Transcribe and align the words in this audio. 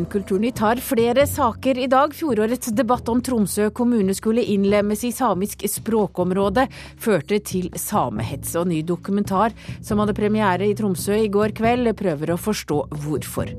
Men 0.00 0.52
har 0.58 0.76
flere 0.80 1.26
saker 1.26 1.78
i 1.78 1.86
dag. 1.86 2.14
Fjorårets 2.16 2.70
debatt 2.72 3.08
om 3.12 3.20
Tromsø 3.20 3.66
kommune 3.70 4.14
skulle 4.16 4.40
innlemmes 4.48 5.02
i 5.04 5.10
samisk 5.12 5.66
språkområde, 5.68 6.64
førte 6.96 7.36
til 7.44 7.68
samehets. 7.76 8.54
Og 8.56 8.70
ny 8.70 8.80
dokumentar 8.80 9.52
som 9.84 10.00
hadde 10.00 10.16
premiere 10.16 10.70
i 10.70 10.76
Tromsø 10.78 11.18
i 11.20 11.28
går 11.28 11.52
kveld, 11.58 11.92
prøver 12.00 12.32
å 12.32 12.40
forstå 12.40 12.80
hvorfor. 13.02 13.52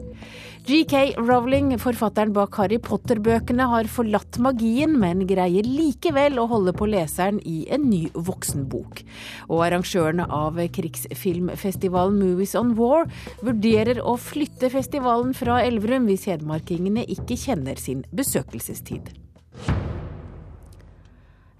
GK 0.61 1.15
Rowling, 1.17 1.71
forfatteren 1.81 2.35
bak 2.35 2.53
Harry 2.59 2.77
Potter-bøkene, 2.77 3.65
har 3.65 3.87
forlatt 3.89 4.37
magien, 4.37 4.93
men 5.01 5.23
greier 5.25 5.65
likevel 5.65 6.37
å 6.37 6.45
holde 6.51 6.73
på 6.77 6.85
leseren 6.91 7.39
i 7.49 7.63
en 7.73 7.87
ny 7.89 8.03
voksenbok. 8.13 9.01
Og 9.49 9.63
arrangørene 9.65 10.27
av 10.29 10.59
krigsfilmfestivalen 10.77 12.21
Movies 12.21 12.53
on 12.59 12.75
War 12.77 13.09
vurderer 13.41 14.03
å 14.05 14.13
flytte 14.21 14.69
festivalen 14.69 15.33
fra 15.33 15.63
Elverum 15.65 16.05
hvis 16.11 16.29
hedmarkingene 16.29 17.07
ikke 17.09 17.39
kjenner 17.41 17.81
sin 17.81 18.05
besøkelsestid. 18.13 19.09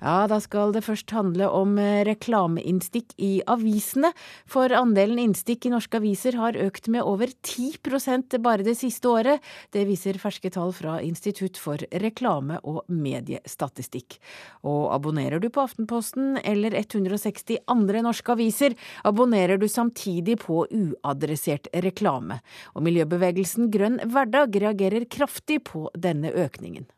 Ja, 0.02 0.26
da 0.26 0.40
skal 0.42 0.72
det 0.74 0.82
først 0.82 1.12
handle 1.14 1.46
om 1.54 1.76
eh, 1.78 2.02
reklameinnstikk 2.08 3.14
i 3.22 3.44
avisene. 3.46 4.10
For 4.50 4.74
andelen 4.74 5.20
innstikk 5.22 5.68
i 5.68 5.72
norske 5.74 6.00
aviser 6.00 6.40
har 6.42 6.56
økt 6.58 6.88
med 6.90 7.06
over 7.06 7.30
10% 7.30 8.34
bare 8.42 8.66
det 8.66 8.74
siste 8.80 9.06
året. 9.12 9.46
Det 9.70 9.84
viser 9.86 10.18
ferske 10.18 10.50
tall 10.50 10.74
fra 10.74 10.96
Institutt 11.06 11.60
for 11.62 11.78
reklame- 12.02 12.58
og 12.66 12.90
mediestatistikk. 12.90 14.18
Og 14.66 14.88
abonnerer 14.96 15.38
du 15.38 15.52
på 15.54 15.68
Aftenposten 15.68 16.40
eller 16.42 16.74
160 16.80 17.62
andre 17.70 18.02
norske 18.02 18.34
aviser, 18.34 18.74
abonnerer 19.06 19.62
du 19.62 19.68
samtidig 19.70 20.40
på 20.42 20.64
uadressert 20.66 21.70
reklame. 21.86 22.40
Og 22.74 22.88
miljøbevegelsen 22.90 23.70
Grønn 23.70 24.02
hverdag 24.02 24.58
reagerer 24.66 25.06
kraftig 25.06 25.60
på 25.70 25.92
denne 25.94 26.34
økningen 26.34 26.90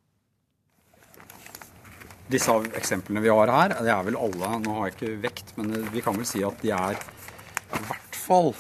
disse 2.32 2.54
eksemplene 2.78 3.24
vi 3.24 3.32
har 3.32 3.52
her, 3.52 3.76
det 3.84 3.92
er 3.92 4.06
vel 4.08 4.18
alle 4.20 4.54
Nå 4.64 4.78
har 4.78 4.88
jeg 4.88 4.96
ikke 4.96 5.18
vekt, 5.26 5.54
men 5.58 5.74
vi 5.92 6.04
kan 6.04 6.16
vel 6.18 6.28
si 6.28 6.44
at 6.46 6.62
de 6.64 6.72
er 6.76 6.98
i 6.98 7.82
hvert 7.90 8.18
fall 8.18 8.54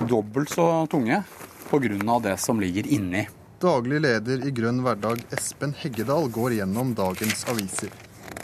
dobbelt 0.00 0.50
så 0.50 0.86
tunge 0.90 1.22
pga. 1.70 2.18
det 2.22 2.36
som 2.38 2.60
ligger 2.60 2.86
inni. 2.86 3.26
Daglig 3.60 4.00
leder 4.00 4.46
i 4.46 4.50
Grønn 4.50 4.82
hverdag, 4.84 5.22
Espen 5.32 5.74
Heggedal, 5.78 6.28
går 6.30 6.58
gjennom 6.58 6.92
dagens 6.94 7.46
aviser. 7.48 7.90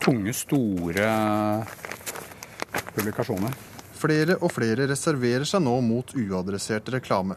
Tunge, 0.01 0.33
store 0.33 1.11
publikasjoner. 2.95 3.53
Flere 4.01 4.39
og 4.41 4.53
flere 4.55 4.87
reserverer 4.89 5.45
seg 5.45 5.63
nå 5.67 5.75
mot 5.85 6.15
uadressert 6.17 6.89
reklame. 6.95 7.37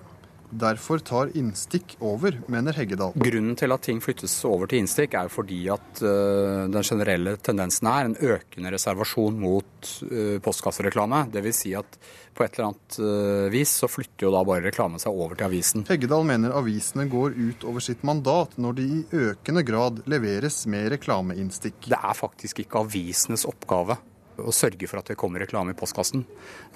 Derfor 0.53 1.01
tar 1.01 1.31
innstikk 1.37 1.95
over, 2.03 2.35
mener 2.51 2.75
Heggedal. 2.77 3.15
Grunnen 3.17 3.55
til 3.57 3.73
at 3.73 3.85
ting 3.85 4.01
flyttes 4.03 4.35
over 4.47 4.69
til 4.69 4.83
innstikk, 4.83 5.15
er 5.17 5.31
fordi 5.33 5.63
at 5.73 6.03
uh, 6.05 6.69
den 6.69 6.85
generelle 6.85 7.35
tendensen 7.41 7.89
er 7.89 8.09
en 8.09 8.17
økende 8.17 8.73
reservasjon 8.75 9.39
mot 9.41 9.93
uh, 10.09 10.37
postkassereklame. 10.43 11.25
Dvs. 11.33 11.63
Si 11.63 11.73
at 11.77 11.97
på 12.33 12.45
et 12.45 12.55
eller 12.57 12.71
annet 12.71 12.99
uh, 13.01 13.49
vis 13.53 13.73
så 13.81 13.89
flytter 13.89 14.27
jo 14.27 14.33
da 14.33 14.45
bare 14.47 14.65
reklame 14.67 15.01
seg 15.01 15.13
over 15.13 15.37
til 15.37 15.49
avisen. 15.49 15.87
Heggedal 15.89 16.25
mener 16.27 16.55
avisene 16.57 17.07
går 17.09 17.37
ut 17.37 17.67
over 17.69 17.83
sitt 17.83 18.05
mandat 18.05 18.57
når 18.61 18.79
de 18.79 18.87
i 18.87 19.03
økende 19.29 19.65
grad 19.65 20.03
leveres 20.09 20.63
med 20.69 20.91
reklameinnstikk. 20.95 21.89
Det 21.89 21.99
er 21.99 22.17
faktisk 22.17 22.63
ikke 22.65 22.85
avisenes 22.85 23.47
oppgave 23.49 23.97
å 24.41 24.53
sørge 24.55 24.87
for 24.89 25.01
at 25.01 25.11
det 25.11 25.17
kommer 25.19 25.43
reklame 25.43 25.73
i 25.73 25.77
postkassen. 25.77 26.23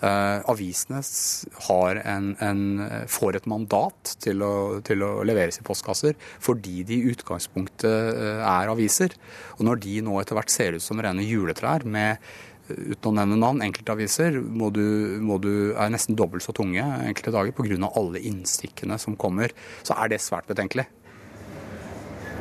Eh, 0.01 0.49
avisene 0.51 1.01
en, 2.03 2.33
en, 2.43 2.63
får 3.09 3.39
et 3.39 3.49
mandat 3.49 4.15
til 4.23 4.43
å, 4.45 4.53
til 4.85 5.05
å, 5.05 5.11
leveres 5.27 5.59
i 5.61 5.65
postkasser 5.65 6.17
fordi 6.43 6.83
de 6.87 6.99
i 6.99 7.13
utgangspunktet 7.13 7.87
eh, 7.87 8.43
er 8.43 8.73
aviser. 8.73 9.15
Og 9.57 9.65
når 9.69 9.81
de 9.87 9.97
nå 10.05 10.19
etter 10.21 10.37
hvert 10.37 10.53
ser 10.53 10.77
ut 10.77 10.85
som 10.85 11.01
rene 11.01 11.25
juletrær 11.25 11.87
med 11.87 12.21
uten 12.67 13.11
å 13.11 13.15
nevne 13.15 13.37
navn, 13.39 13.61
enkeltaviser 13.65 14.39
må 14.41 14.69
du, 14.75 14.83
må 15.23 15.37
du, 15.43 15.73
er 15.73 15.91
nesten 15.93 16.17
dobbelt 16.19 16.45
så 16.45 16.55
tunge 16.55 16.83
enkelte 16.83 17.33
dager 17.35 17.55
pga. 17.55 17.91
alle 17.95 18.21
innstikkene 18.27 18.97
som 18.99 19.15
kommer, 19.15 19.53
så 19.87 19.95
er 19.97 20.11
det 20.11 20.21
svært 20.23 20.49
betenkelig. 20.49 20.87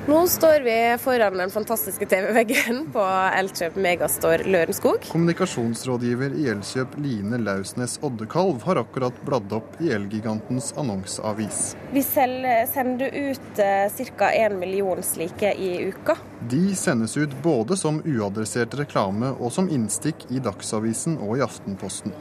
Nå 0.08 0.26
står 0.26 0.60
vi 0.60 0.96
foran 1.02 1.38
den 1.38 1.50
fantastiske 1.50 2.06
TV-veggen 2.06 2.84
på 2.94 3.02
Elkjøp 3.34 3.74
Megastore 3.82 4.44
Lørenskog. 4.46 5.02
Kommunikasjonsrådgiver 5.10 6.36
i 6.38 6.44
Elkjøp 6.52 6.92
Line 7.02 7.40
Lausnes 7.42 7.96
Oddekalv 8.06 8.62
har 8.68 8.78
akkurat 8.84 9.18
bladd 9.26 9.50
opp 9.58 9.80
i 9.82 9.90
Elgigantens 9.96 10.68
annonseavis. 10.78 11.72
Vi 11.90 12.04
sender 12.06 13.16
ut 13.16 13.58
eh, 13.58 13.98
ca. 14.20 14.30
1 14.30 14.54
million 14.60 15.02
slike 15.02 15.50
i 15.58 15.72
uka. 15.88 16.14
De 16.54 16.62
sendes 16.78 17.18
ut 17.18 17.34
både 17.42 17.74
som 17.74 17.98
uadressert 18.06 18.78
reklame 18.78 19.32
og 19.40 19.50
som 19.58 19.66
innstikk 19.66 20.28
i 20.30 20.38
Dagsavisen 20.38 21.18
og 21.18 21.40
i 21.40 21.44
Aftenposten. 21.50 22.14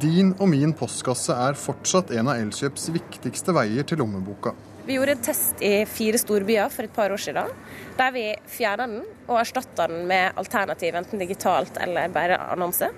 Din 0.00 0.36
og 0.36 0.52
min 0.52 0.76
postkasse 0.76 1.32
er 1.48 1.56
fortsatt 1.56 2.12
en 2.12 2.28
av 2.28 2.44
Elkjøps 2.44 2.90
viktigste 2.92 3.56
veier 3.56 3.88
til 3.88 4.04
lommeboka. 4.04 4.52
Vi 4.86 4.94
gjorde 4.94 5.12
en 5.12 5.24
test 5.24 5.62
i 5.64 5.86
fire 5.88 6.18
storbyer 6.20 6.68
for 6.68 6.84
et 6.84 6.92
par 6.92 7.12
år 7.12 7.20
siden, 7.24 7.52
der 7.96 8.10
vi 8.12 8.24
fjerna 8.52 8.84
den 8.84 8.98
og 9.24 9.38
erstatta 9.40 9.86
den 9.88 10.04
med 10.10 10.36
alternativ, 10.36 10.98
enten 10.98 11.22
digitalt 11.22 11.78
eller 11.80 12.12
bare 12.12 12.36
annonse, 12.52 12.90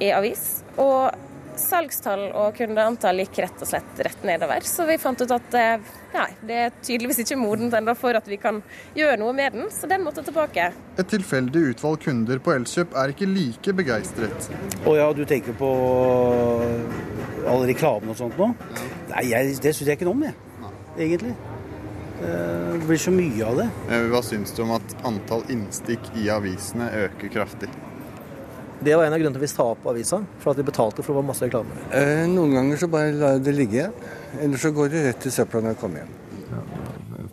i 0.00 0.08
avis. 0.16 0.62
Og 0.80 1.12
salgstall 1.58 2.30
og 2.30 2.56
kundeantall 2.56 3.20
gikk 3.24 3.42
rett 3.44 3.60
og 3.60 3.68
slett 3.68 4.00
rett 4.06 4.24
nedover. 4.24 4.64
Så 4.64 4.86
vi 4.88 4.96
fant 5.02 5.20
ut 5.20 5.36
at 5.36 5.58
eh, 5.58 5.92
nei, 6.14 6.28
det 6.48 6.58
er 6.62 6.74
tydeligvis 6.78 7.20
ikke 7.26 7.40
modent 7.42 7.76
ennå 7.76 7.92
for 7.98 8.16
at 8.16 8.30
vi 8.30 8.40
kan 8.40 8.62
gjøre 8.96 9.20
noe 9.20 9.36
med 9.36 9.58
den, 9.58 9.68
så 9.74 9.90
den 9.90 10.06
måtte 10.06 10.24
tilbake. 10.24 10.70
Et 10.96 11.12
tilfeldig 11.12 11.74
utvalg 11.74 12.08
kunder 12.08 12.40
på 12.40 12.56
Elkjøp 12.56 12.96
er 12.96 13.12
ikke 13.12 13.28
like 13.28 13.76
begeistret. 13.82 14.50
Å 14.88 14.96
ja, 14.96 15.12
du 15.12 15.26
tenker 15.28 15.60
på 15.60 15.72
all 17.48 17.68
reklamen 17.68 18.16
og 18.16 18.22
sånt 18.24 18.40
nå? 18.40 18.54
Nei, 19.12 19.28
jeg, 19.34 19.58
det 19.60 19.76
syns 19.76 19.90
jeg 19.90 19.98
ikke 20.00 20.08
noe 20.08 20.22
om, 20.22 20.28
jeg 20.30 20.47
egentlig. 20.98 21.34
Det 22.18 22.86
blir 22.86 22.98
så 22.98 23.12
mye 23.14 23.46
av 23.46 23.60
det. 23.60 23.68
Eh, 23.94 24.06
hva 24.10 24.22
syns 24.26 24.54
du 24.56 24.64
om 24.64 24.72
at 24.74 24.94
antall 25.06 25.44
innstikk 25.54 26.10
i 26.18 26.26
avisene 26.34 26.90
øker 27.04 27.30
kraftig? 27.30 27.70
Det 28.78 28.94
var 28.94 29.06
en 29.06 29.14
av 29.14 29.18
grunnene 29.18 29.38
til 29.38 29.42
at 29.42 29.46
vi 29.46 29.50
sa 29.50 29.66
opp 29.72 29.86
avisa, 29.90 30.20
for 30.42 30.52
at 30.52 30.60
vi 30.60 30.66
betalte 30.66 31.02
for 31.02 31.14
å 31.14 31.20
få 31.20 31.26
masse 31.26 31.46
reklame. 31.46 31.78
Eh, 31.94 32.24
noen 32.30 32.54
ganger 32.58 32.82
så 32.82 32.90
bare 32.90 33.14
lar 33.14 33.36
jeg 33.36 33.46
det 33.48 33.54
ligge, 33.58 33.90
eller 34.38 34.62
så 34.62 34.74
går 34.74 34.94
det 34.94 35.04
rett 35.08 35.22
til 35.26 35.34
søpla 35.34 35.62
når 35.62 35.74
jeg 35.76 35.82
kommer 35.82 36.04
hjem 36.04 36.16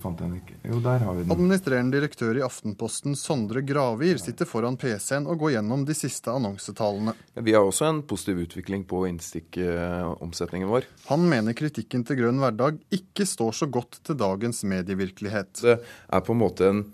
fant 0.06 0.22
jeg 0.22 0.30
den 0.30 0.40
ikke. 0.40 0.58
Jo, 0.70 0.80
der 0.86 1.06
har 1.06 1.16
vi 1.18 1.24
den. 1.24 1.34
Administrerende 1.36 1.98
direktør 1.98 2.40
i 2.40 2.44
Aftenposten, 2.46 3.16
Sondre 3.20 3.64
Gravir, 3.66 4.20
sitter 4.22 4.50
foran 4.50 4.78
PC-en 4.82 5.30
og 5.32 5.40
går 5.42 5.56
gjennom 5.58 5.86
de 5.88 5.96
siste 5.98 6.34
annonsetallene. 6.34 7.16
Vi 7.46 7.56
har 7.56 7.66
også 7.66 7.90
en 7.90 8.04
positiv 8.08 8.44
utvikling 8.46 8.86
på 8.90 9.06
innstikkomsetningen 9.10 10.72
vår. 10.72 10.90
Han 11.10 11.26
mener 11.32 11.58
kritikken 11.58 12.06
til 12.08 12.22
Grønn 12.22 12.44
hverdag 12.44 12.80
ikke 12.96 13.28
står 13.30 13.58
så 13.64 13.70
godt 13.72 14.00
til 14.06 14.20
dagens 14.20 14.64
medievirkelighet. 14.68 15.66
Det 15.66 15.80
er 15.82 16.26
på 16.26 16.36
en 16.36 16.44
måte 16.44 16.70
en 16.70 16.86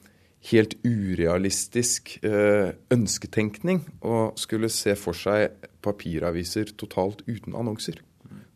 helt 0.50 0.74
urealistisk 0.88 2.16
eh, 2.26 2.72
ønsketenkning 2.94 3.84
å 4.02 4.32
skulle 4.40 4.72
se 4.74 4.96
for 4.98 5.18
seg 5.18 5.54
papiraviser 5.86 6.74
totalt 6.80 7.22
uten 7.28 7.54
annonser. 7.58 8.00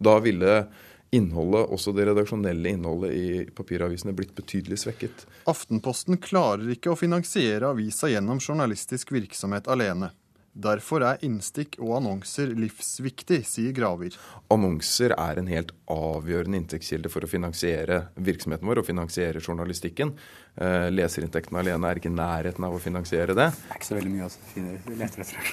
Da 0.02 0.18
ville 0.24 0.66
innholdet, 1.14 1.70
også 1.72 1.94
det 1.96 2.08
redaksjonelle 2.10 2.76
innholdet 2.76 3.16
i 3.16 3.28
papiravisene 3.56 4.16
blitt 4.16 4.36
betydelig 4.38 4.82
svekket. 4.84 5.26
Aftenposten 5.50 6.20
klarer 6.22 6.70
ikke 6.74 6.94
å 6.94 7.00
finansiere 7.00 7.72
avisa 7.72 8.10
gjennom 8.12 8.42
journalistisk 8.44 9.14
virksomhet 9.16 9.70
alene. 9.72 10.12
Derfor 10.56 11.04
er 11.04 11.24
innstikk 11.28 11.76
og 11.84 11.98
annonser 11.98 12.54
livsviktig, 12.56 13.42
sier 13.44 13.74
Gravir. 13.76 14.16
Annonser 14.54 15.12
er 15.18 15.42
en 15.42 15.50
helt 15.52 15.74
avgjørende 15.92 16.62
inntektskilde 16.62 17.12
for 17.12 17.28
å 17.28 17.30
finansiere 17.30 18.06
virksomheten 18.16 18.70
vår 18.70 18.80
og 18.80 18.88
finansiere 18.88 19.44
journalistikken. 19.44 20.14
Eh, 20.56 20.88
leserinntektene 20.88 21.60
alene 21.60 21.90
er 21.90 22.00
ikke 22.00 22.08
i 22.08 22.16
nærheten 22.16 22.64
av 22.64 22.78
å 22.78 22.80
finansiere 22.80 23.34
det. 23.36 23.50
Det 23.52 23.74
er 23.74 23.80
ikke 23.80 23.90
så 23.90 23.98
veldig 23.98 24.12
mye 24.14 24.28
å 24.28 24.36
finne 24.54 25.00
lete 25.02 25.26
etter. 25.26 25.50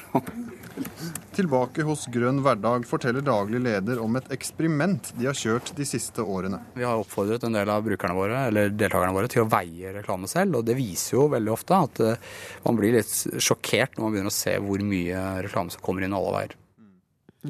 Tilbake 1.35 1.87
hos 1.89 2.05
Grønn 2.13 2.39
hverdag 2.45 2.87
forteller 2.87 3.25
daglig 3.27 3.65
leder 3.65 3.99
om 4.03 4.15
et 4.21 4.31
eksperiment 4.37 5.11
de 5.19 5.27
har 5.27 5.35
kjørt 5.39 5.73
de 5.75 5.87
siste 5.89 6.23
årene. 6.23 6.61
Vi 6.79 6.87
har 6.87 7.03
oppfordret 7.03 7.43
en 7.49 7.59
del 7.59 7.73
av 7.75 7.83
brukerne 7.83 8.15
våre, 8.15 8.45
eller 8.53 8.71
deltakerne 8.71 9.17
våre 9.17 9.33
til 9.33 9.43
å 9.43 9.51
veie 9.51 9.91
reklame 9.97 10.31
selv. 10.31 10.61
Og 10.61 10.71
det 10.71 10.79
viser 10.79 11.19
jo 11.19 11.27
veldig 11.35 11.55
ofte 11.57 11.83
at 11.89 12.03
eh, 12.07 12.31
man 12.63 12.79
blir 12.79 12.95
litt 13.01 13.43
sjokkert 13.43 13.99
når 13.99 14.07
man 14.07 14.15
begynner 14.15 14.35
å 14.35 14.39
se 14.39 14.55
hvor 14.63 14.87
mye 14.87 15.25
reklame 15.49 15.75
som 15.75 15.83
kommer 15.83 16.07
inn 16.07 16.15
alle 16.15 16.37
veier. 16.39 16.57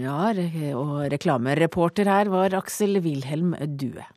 Ja, 0.01 0.17
og 0.81 0.95
reklamereporter 1.13 2.09
her 2.09 2.33
var 2.33 2.57
Aksel 2.57 2.97
Wilhelm 3.05 3.53
Due. 3.77 4.09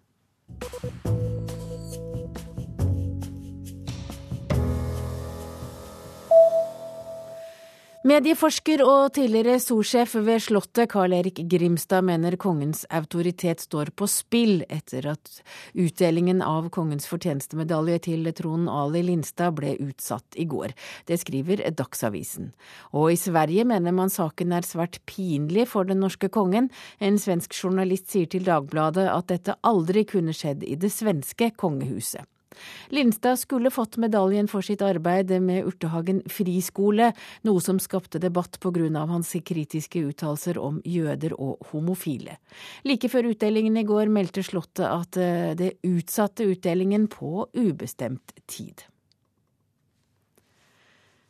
Medieforsker 8.06 8.84
og 8.86 9.16
tidligere 9.16 9.56
sorsjef 9.58 10.12
ved 10.28 10.44
Slottet, 10.46 10.92
Carl-Erik 10.92 11.40
Grimstad, 11.50 12.06
mener 12.06 12.36
kongens 12.38 12.84
autoritet 12.94 13.64
står 13.64 13.90
på 13.98 14.06
spill 14.06 14.60
etter 14.70 15.08
at 15.16 15.32
utdelingen 15.74 16.44
av 16.46 16.68
kongens 16.76 17.10
fortjenestemedalje 17.10 18.04
til 18.06 18.30
Trond 18.38 18.70
Ali 18.70 19.02
Lindstad 19.08 19.58
ble 19.58 19.74
utsatt 19.88 20.38
i 20.38 20.46
går. 20.46 20.76
Det 21.10 21.18
skriver 21.24 21.66
Dagsavisen. 21.74 22.54
Og 22.94 23.16
i 23.16 23.18
Sverige 23.18 23.66
mener 23.66 23.98
man 23.98 24.14
saken 24.14 24.54
er 24.54 24.70
svært 24.70 25.02
pinlig 25.10 25.66
for 25.74 25.90
den 25.90 26.04
norske 26.06 26.30
kongen. 26.30 26.70
En 27.02 27.18
svensk 27.18 27.58
journalist 27.58 28.14
sier 28.14 28.30
til 28.30 28.46
Dagbladet 28.46 29.10
at 29.10 29.34
dette 29.34 29.58
aldri 29.66 30.06
kunne 30.14 30.38
skjedd 30.38 30.62
i 30.62 30.78
det 30.78 30.94
svenske 30.94 31.56
kongehuset. 31.58 32.30
Lindstad 32.90 33.40
skulle 33.42 33.72
fått 33.74 33.98
medaljen 34.02 34.48
for 34.52 34.66
sitt 34.66 34.82
arbeid 34.86 35.32
med 35.42 35.68
Urtehagen 35.70 36.22
friskole, 36.32 37.12
noe 37.48 37.62
som 37.64 37.80
skapte 37.80 38.22
debatt 38.22 38.60
av 38.66 39.10
hans 39.10 39.36
kritiske 39.46 40.00
uttalelser 40.00 40.58
om 40.58 40.82
jøder 40.86 41.34
og 41.40 41.66
homofile. 41.72 42.38
Like 42.84 43.10
før 43.10 43.32
utdelingen 43.34 43.78
i 43.78 43.84
går 43.84 44.08
meldte 44.08 44.44
Slottet 44.44 44.88
at 44.88 45.18
eh, 45.18 45.54
det 45.56 45.78
utsatte 45.84 46.44
utdelingen 46.44 47.08
på 47.08 47.48
ubestemt 47.54 48.34
tid. 48.48 48.86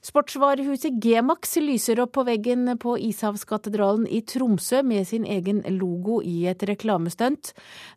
Sportsvarehuset 0.05 0.99
G-Max 1.01 1.55
lyser 1.57 1.97
opp 2.03 2.11
på 2.13 2.23
veggen 2.27 2.67
på 2.77 2.91
Ishavskatedralen 3.07 4.03
i 4.05 4.19
Tromsø 4.21 4.83
med 4.85 5.07
sin 5.09 5.23
egen 5.25 5.63
logo 5.79 6.19
i 6.21 6.43
et 6.51 6.61
reklamestunt. 6.69 7.55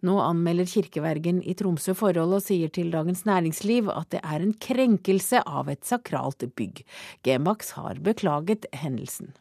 Nå 0.09 0.15
anmelder 0.25 0.71
kirkevergen 0.71 1.43
i 1.45 1.53
Tromsø 1.59 1.93
forholdet 1.99 2.39
og 2.39 2.47
sier 2.47 2.73
til 2.73 2.89
Dagens 2.95 3.27
Næringsliv 3.29 3.91
at 3.93 4.09
det 4.15 4.23
er 4.25 4.41
en 4.41 4.57
krenkelse 4.57 5.43
av 5.45 5.69
et 5.69 5.85
sakralt 5.85 6.49
bygg. 6.57 6.81
G-Max 7.29 7.75
har 7.77 8.01
beklaget 8.01 8.65
hendelsen. 8.73 9.35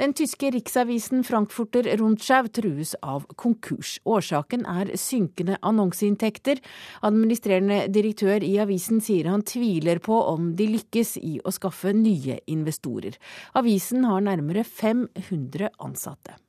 Den 0.00 0.14
tyske 0.16 0.48
riksavisen 0.54 1.20
Frankfurter 1.28 1.84
Rundschau 2.00 2.46
trues 2.48 2.94
av 3.04 3.26
konkurs. 3.36 3.98
Årsaken 4.08 4.62
er 4.64 4.94
synkende 4.96 5.58
annonseinntekter. 5.60 6.62
Administrerende 7.04 7.82
direktør 7.92 8.40
i 8.46 8.54
avisen 8.64 9.02
sier 9.04 9.28
han 9.28 9.44
tviler 9.44 10.00
på 10.00 10.16
om 10.32 10.54
de 10.56 10.70
lykkes 10.72 11.18
i 11.20 11.34
å 11.44 11.52
skaffe 11.52 11.92
nye 11.92 12.38
investorer. 12.48 13.20
Avisen 13.60 14.08
har 14.08 14.24
nærmere 14.24 14.64
500 14.64 15.68
ansatte. 15.84 16.40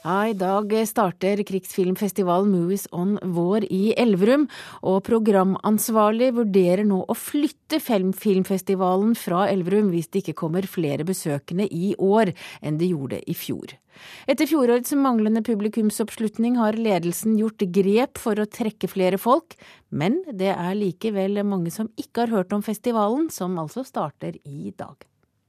Ja, 0.00 0.22
I 0.24 0.32
dag 0.32 0.70
starter 0.88 1.42
krigsfilmfestivalen 1.44 2.48
Movies 2.48 2.86
on 2.96 3.18
Vår 3.20 3.66
i 3.68 3.90
Elverum, 4.00 4.46
og 4.80 5.02
programansvarlig 5.04 6.30
vurderer 6.38 6.86
nå 6.88 7.02
å 7.04 7.16
flytte 7.18 7.82
filmfestivalen 7.84 9.12
fra 9.12 9.42
Elverum 9.52 9.92
hvis 9.92 10.08
det 10.08 10.22
ikke 10.22 10.38
kommer 10.40 10.64
flere 10.64 11.04
besøkende 11.04 11.68
i 11.68 11.92
år 12.00 12.32
enn 12.64 12.80
det 12.80 12.88
gjorde 12.94 13.20
i 13.28 13.36
fjor. 13.36 13.76
Etter 14.24 14.48
fjorårets 14.48 14.96
manglende 14.96 15.44
publikumsoppslutning 15.44 16.56
har 16.56 16.80
ledelsen 16.80 17.36
gjort 17.36 17.68
grep 17.68 18.24
for 18.24 18.40
å 18.40 18.48
trekke 18.48 18.88
flere 18.88 19.20
folk, 19.20 19.52
men 19.92 20.22
det 20.32 20.54
er 20.56 20.80
likevel 20.80 21.42
mange 21.44 21.76
som 21.76 21.92
ikke 22.00 22.24
har 22.24 22.38
hørt 22.40 22.56
om 22.56 22.64
festivalen, 22.64 23.28
som 23.28 23.60
altså 23.60 23.84
starter 23.84 24.40
i 24.48 24.72
dag. 24.72 24.96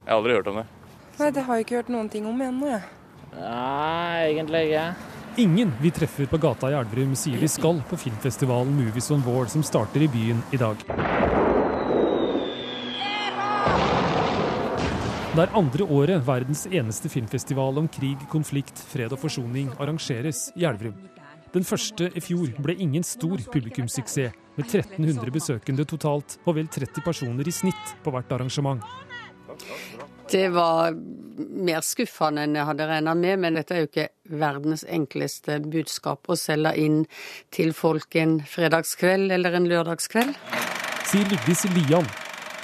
Jeg 0.04 0.10
har 0.12 0.18
aldri 0.20 0.42
hørt 0.42 0.52
om 0.52 0.60
det. 0.60 0.72
Nei, 1.16 1.32
det 1.32 1.46
har 1.46 1.56
jeg 1.56 1.64
ikke 1.70 1.80
hørt 1.80 1.96
noen 1.96 2.12
ting 2.12 2.28
om 2.28 2.50
ennå, 2.52 2.76
jeg. 2.76 2.98
Nei, 3.32 4.32
egentlig 4.32 4.66
ikke. 4.68 4.86
Ingen 5.42 5.70
vi 5.80 5.90
treffer 5.94 6.28
på 6.28 6.36
gata 6.36 6.68
i 6.68 6.76
Elverum 6.76 7.14
sier 7.16 7.40
de 7.40 7.48
skal 7.48 7.78
på 7.88 7.96
filmfestivalen 7.96 8.74
Movies 8.76 9.08
on 9.14 9.22
War 9.24 9.48
som 9.48 9.64
starter 9.64 10.04
i 10.04 10.10
byen 10.12 10.42
i 10.52 10.60
dag. 10.60 10.82
Det 15.32 15.40
er 15.40 15.54
andre 15.56 15.86
året 15.88 16.26
verdens 16.26 16.66
eneste 16.68 17.08
filmfestival 17.08 17.80
om 17.80 17.88
krig, 17.88 18.20
konflikt, 18.28 18.76
fred 18.92 19.14
og 19.16 19.22
forsoning 19.22 19.70
arrangeres 19.80 20.50
i 20.60 20.66
Elverum. 20.68 20.98
Den 21.54 21.64
første 21.64 22.10
i 22.12 22.20
fjor 22.20 22.52
ble 22.60 22.76
ingen 22.76 23.04
stor 23.04 23.40
publikumssuksess, 23.52 24.36
med 24.52 24.68
1300 24.68 25.32
besøkende 25.32 25.86
totalt 25.88 26.36
og 26.44 26.58
vel 26.58 26.68
30 26.68 27.00
personer 27.00 27.48
i 27.48 27.54
snitt 27.56 27.96
på 28.04 28.12
hvert 28.12 28.36
arrangement. 28.36 28.84
Det 30.32 30.48
var 30.48 30.94
mer 31.36 31.82
skuffende 31.84 32.46
enn 32.46 32.56
jeg 32.56 32.64
hadde 32.64 32.86
regna 32.88 33.12
med, 33.18 33.40
men 33.42 33.58
dette 33.58 33.74
er 33.76 33.82
jo 33.82 33.88
ikke 33.90 34.08
verdens 34.40 34.84
enkleste 34.88 35.58
budskap 35.66 36.30
å 36.32 36.36
selge 36.40 36.72
inn 36.80 37.02
til 37.52 37.74
folk 37.76 38.16
en 38.16 38.38
fredagskveld 38.48 39.34
eller 39.36 39.58
en 39.58 39.68
lørdagskveld. 39.68 40.32
Sier 41.10 41.28
Vigdis 41.28 41.66
Lian. 41.76 42.08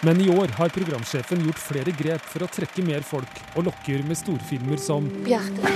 Men 0.06 0.20
i 0.22 0.30
år 0.30 0.54
har 0.56 0.72
programsjefen 0.72 1.42
gjort 1.44 1.60
flere 1.60 1.92
grep 1.98 2.24
for 2.24 2.46
å 2.46 2.50
trekke 2.54 2.84
mer 2.86 3.04
folk, 3.04 3.40
og 3.58 3.66
lokker 3.66 4.04
med 4.06 4.16
storfilmer 4.16 4.80
som 4.80 5.10
Bjarte. 5.26 5.72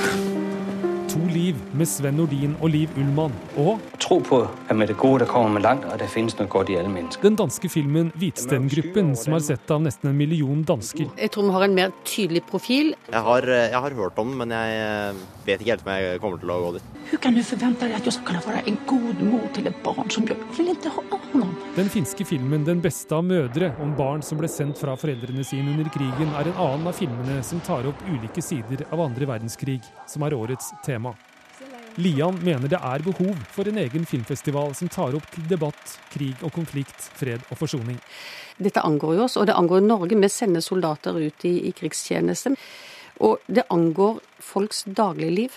To 1.12 1.20
liv 1.32 1.58
med 1.72 1.88
Sven 1.88 2.18
Nordin 2.20 2.54
og 2.60 2.70
Liv 2.72 2.92
Ullmann, 3.00 3.34
og 3.56 3.80
Tro 4.02 4.18
på 4.24 4.40
at 4.42 4.76
med 4.76 4.88
det 4.90 4.96
gode 4.98 5.22
det 5.22 5.28
kommer 5.30 5.54
med 5.56 5.62
langt, 5.62 5.84
og 5.86 5.98
det 6.00 6.08
finnes 6.10 6.34
noe 6.38 6.50
godt 6.50 6.72
i 6.72 6.76
alle 6.78 6.90
mennesker. 6.90 7.22
den 7.22 7.36
danske 7.38 7.68
filmen 7.70 8.10
Hvitsten-gruppen, 8.18 9.14
som 9.16 9.36
er 9.36 9.44
sett 9.46 9.70
av 9.70 9.82
nesten 9.84 10.10
en 10.10 10.16
million 10.18 10.64
dansker. 10.66 11.08
Jeg 11.16 11.30
tror 11.32 11.46
vi 11.48 11.54
har 11.56 11.64
en 11.68 11.76
mer 11.76 11.92
tydelig 12.04 12.42
profil. 12.48 12.94
Jeg 13.12 13.22
har, 13.28 13.46
jeg 13.46 13.80
har 13.84 13.96
hørt 13.98 14.18
om 14.18 14.32
den, 14.32 14.38
men 14.42 14.50
jeg 14.56 15.14
vet 15.46 15.62
ikke 15.62 15.70
helt 15.70 15.86
om 15.86 15.92
jeg 15.94 16.20
kommer 16.22 16.42
til 16.42 16.52
å 16.52 16.58
gå 16.64 16.72
dit. 16.76 16.90
Hvordan 17.12 17.22
kan 17.26 17.36
du 17.36 17.42
forvente 17.46 17.86
deg 17.86 17.96
at 17.98 18.08
jeg 18.08 18.16
skal 18.16 18.26
kunne 18.28 18.44
være 18.46 18.64
en 18.72 18.78
god 18.86 19.24
mor 19.30 19.48
til 19.54 19.70
et 19.70 19.82
barn 19.84 20.10
som 20.10 20.28
jeg 20.28 20.38
vil 20.58 20.72
ikke 20.74 20.94
ha 20.96 21.02
honom? 21.32 21.54
Den 21.76 21.88
finske 21.88 22.24
filmen 22.28 22.64
'Den 22.64 22.82
beste 22.82 23.14
av 23.14 23.24
mødre', 23.24 23.72
om 23.80 23.94
barn 23.96 24.22
som 24.22 24.38
ble 24.38 24.48
sendt 24.48 24.78
fra 24.78 24.96
foreldrene 24.96 25.44
sine 25.44 25.70
under 25.72 25.88
krigen, 25.88 26.34
er 26.36 26.48
en 26.50 26.60
annen 26.66 26.86
av 26.86 26.94
filmene 26.94 27.42
som 27.42 27.60
tar 27.60 27.86
opp 27.86 28.02
ulike 28.08 28.42
sider 28.42 28.84
av 28.90 29.00
andre 29.00 29.26
verdenskrig, 29.26 29.80
som 30.06 30.22
er 30.22 30.34
årets 30.34 30.72
tema. 30.84 31.14
Lian 32.00 32.38
mener 32.40 32.70
det 32.72 32.78
er 32.80 33.02
behov 33.04 33.36
for 33.52 33.68
en 33.68 33.78
egen 33.82 34.06
filmfestival 34.08 34.72
som 34.78 34.88
tar 34.88 35.16
opp 35.18 35.26
til 35.34 35.44
debatt 35.50 35.96
krig 36.12 36.40
og 36.40 36.54
konflikt, 36.54 37.10
fred 37.18 37.44
og 37.50 37.60
forsoning. 37.60 37.98
Dette 38.56 38.80
angår 38.80 39.18
jo 39.18 39.26
oss, 39.26 39.36
og 39.36 39.48
det 39.50 39.56
angår 39.58 39.84
Norge. 39.84 40.16
Vi 40.16 40.30
sender 40.32 40.64
soldater 40.64 41.18
ut 41.20 41.44
i, 41.44 41.54
i 41.68 41.74
krigstjeneste. 41.76 42.54
Og 43.20 43.44
det 43.46 43.66
angår 43.70 44.22
folks 44.40 44.86
dagligliv. 44.88 45.52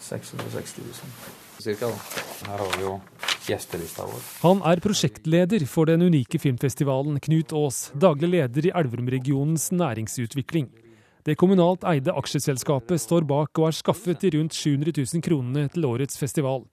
660 0.00 0.82
000. 0.82 1.38
Cirka, 1.60 1.86
da. 1.92 2.50
Her 2.50 2.64
har 2.64 2.76
vi 2.76 2.84
jo 2.88 2.98
gjestelista 3.46 4.06
vår. 4.08 4.22
Han 4.42 4.62
er 4.66 4.82
prosjektleder 4.82 5.64
for 5.70 5.90
den 5.90 6.02
unike 6.08 6.40
filmfestivalen, 6.42 7.20
Knut 7.22 7.54
Aas, 7.56 7.90
daglig 7.94 8.32
leder 8.34 8.70
i 8.70 8.72
Elverum-regionens 8.82 9.70
næringsutvikling. 9.76 10.70
Det 11.26 11.36
kommunalt 11.36 11.84
eide 11.84 12.14
aksjeselskapet 12.16 13.02
står 13.02 13.26
bak 13.28 13.58
og 13.60 13.68
har 13.68 13.76
skaffet 13.76 14.22
de 14.22 14.32
rundt 14.38 14.56
700 14.56 14.94
000 14.96 15.24
kronene 15.24 15.66
til 15.72 15.84
årets 15.84 16.16
festival. 16.16 16.64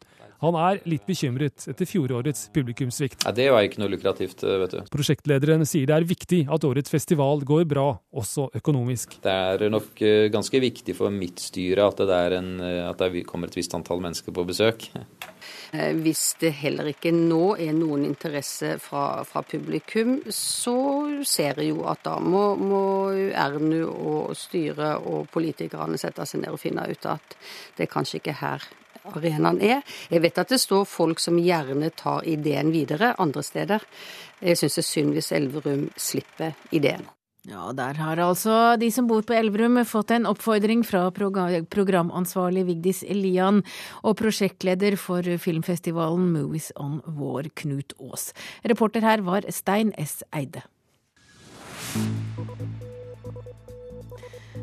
Han 0.44 0.58
er 0.60 0.82
litt 0.86 1.06
bekymret 1.08 1.65
etter 1.72 1.89
fjorårets 1.89 2.48
publikumssvikt. 2.53 3.25
Ja, 3.25 3.34
det 3.34 3.48
var 3.53 3.65
ikke 3.65 3.82
noe 3.82 3.89
lukrativt, 3.94 4.44
vet 4.46 4.75
du. 4.75 4.82
Prosjektlederen 4.94 5.65
sier 5.65 5.89
det 5.89 5.96
er 5.98 6.08
viktig 6.08 6.44
at 6.53 6.67
årets 6.67 6.94
festival 6.94 7.41
går 7.48 7.65
bra, 7.70 7.88
også 8.13 8.50
økonomisk. 8.60 9.17
Det 9.24 9.34
er 9.34 9.65
nok 9.74 10.01
eh, 10.06 10.27
ganske 10.34 10.62
viktig 10.62 10.96
for 10.98 11.13
mitt 11.13 11.41
styre 11.41 11.89
at 11.89 12.06
det, 12.06 12.22
en, 12.38 12.53
eh, 12.62 12.84
at 12.86 13.01
det 13.01 13.25
kommer 13.29 13.50
et 13.50 13.58
visst 13.58 13.74
antall 13.77 14.03
mennesker 14.03 14.36
på 14.36 14.46
besøk. 14.48 14.89
Eh, 15.74 15.94
hvis 15.98 16.24
det 16.41 16.53
heller 16.62 16.91
ikke 16.94 17.12
nå 17.15 17.58
er 17.58 17.74
noen 17.75 18.06
interesse 18.08 18.75
fra, 18.84 19.24
fra 19.27 19.41
publikum, 19.48 20.20
så 20.29 20.77
ser 21.25 21.63
jeg 21.63 21.74
jo 21.74 21.86
at 21.89 22.06
da 22.06 22.17
må, 22.22 22.50
må 22.62 22.84
Ernu 23.38 23.88
og 23.89 24.36
styret 24.38 25.01
og 25.01 25.32
politikerne 25.34 25.98
sette 26.00 26.25
seg 26.29 26.46
ned 26.46 26.53
og 26.53 26.62
finne 26.62 26.86
ut 26.88 27.10
at 27.10 27.39
det 27.77 27.88
er 27.88 27.91
kanskje 27.98 28.22
ikke 28.22 28.38
her 28.44 28.63
arenaen 29.15 29.61
er. 29.63 29.83
Jeg 30.11 30.23
vet 30.23 30.41
at 30.41 30.53
det 30.53 30.61
står 30.61 30.87
folk 30.89 31.21
som 31.23 31.39
gjerne 31.39 31.91
tar 31.95 32.27
ideen 32.27 32.71
videre 32.73 33.15
andre 33.17 33.43
steder. 33.43 33.85
Jeg 34.41 34.59
syns 34.59 34.79
det 34.79 34.83
er 34.83 34.91
synd 34.91 35.13
hvis 35.17 35.31
Elverum 35.35 35.87
slipper 35.97 36.57
ideen. 36.71 37.07
Ja, 37.47 37.69
der 37.71 37.95
har 37.95 38.19
altså 38.19 38.75
de 38.75 38.89
som 38.91 39.07
bor 39.07 39.21
på 39.23 39.31
Elverum 39.37 39.79
fått 39.87 40.11
en 40.11 40.27
oppfordring 40.27 40.81
fra 40.83 41.05
programansvarlig 41.15 42.65
Vigdis 42.67 43.05
Elian 43.07 43.61
og 44.03 44.17
prosjektleder 44.19 44.99
for 44.99 45.23
filmfestivalen 45.39 46.27
Movies 46.33 46.73
on 46.75 46.99
War, 47.07 47.47
Knut 47.55 47.95
Aas. 48.03 48.33
Reporter 48.67 49.07
her 49.07 49.23
var 49.23 49.47
Stein 49.47 49.95
S. 49.95 50.19
Eide. 50.35 50.67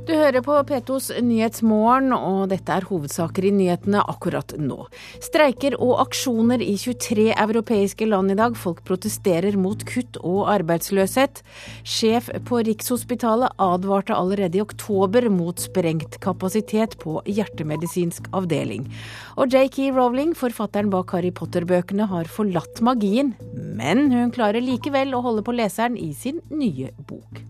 Du 0.05 0.11
hører 0.13 0.43
på 0.45 0.53
P2s 0.69 1.07
Nyhetsmorgen, 1.25 2.13
og 2.13 2.51
dette 2.51 2.75
er 2.77 2.85
hovedsaker 2.85 3.47
i 3.49 3.53
nyhetene 3.57 4.03
akkurat 4.05 4.53
nå. 4.61 4.83
Streiker 5.25 5.79
og 5.79 5.95
aksjoner 6.03 6.61
i 6.61 6.75
23 6.77 7.31
europeiske 7.33 8.05
land 8.11 8.35
i 8.35 8.37
dag. 8.37 8.59
Folk 8.61 8.83
protesterer 8.85 9.57
mot 9.57 9.81
kutt 9.89 10.19
og 10.21 10.51
arbeidsløshet. 10.53 11.41
Sjef 11.89 12.29
på 12.51 12.61
Rikshospitalet 12.69 13.57
advarte 13.57 14.13
allerede 14.13 14.61
i 14.61 14.65
oktober 14.67 15.31
mot 15.33 15.65
sprengt 15.65 16.21
kapasitet 16.21 16.99
på 17.01 17.23
hjertemedisinsk 17.25 18.29
avdeling. 18.37 18.85
Og 19.41 19.57
J.K. 19.57 19.89
Rowling, 19.97 20.37
forfatteren 20.37 20.93
bak 20.93 21.17
Harry 21.17 21.33
Potter-bøkene, 21.33 22.11
har 22.13 22.29
forlatt 22.29 22.85
magien, 22.85 23.33
men 23.73 24.11
hun 24.13 24.37
klarer 24.37 24.61
likevel 24.61 25.17
å 25.17 25.25
holde 25.25 25.49
på 25.49 25.57
leseren 25.57 25.97
i 25.97 26.13
sin 26.13 26.45
nye 26.53 26.93
bok. 27.09 27.41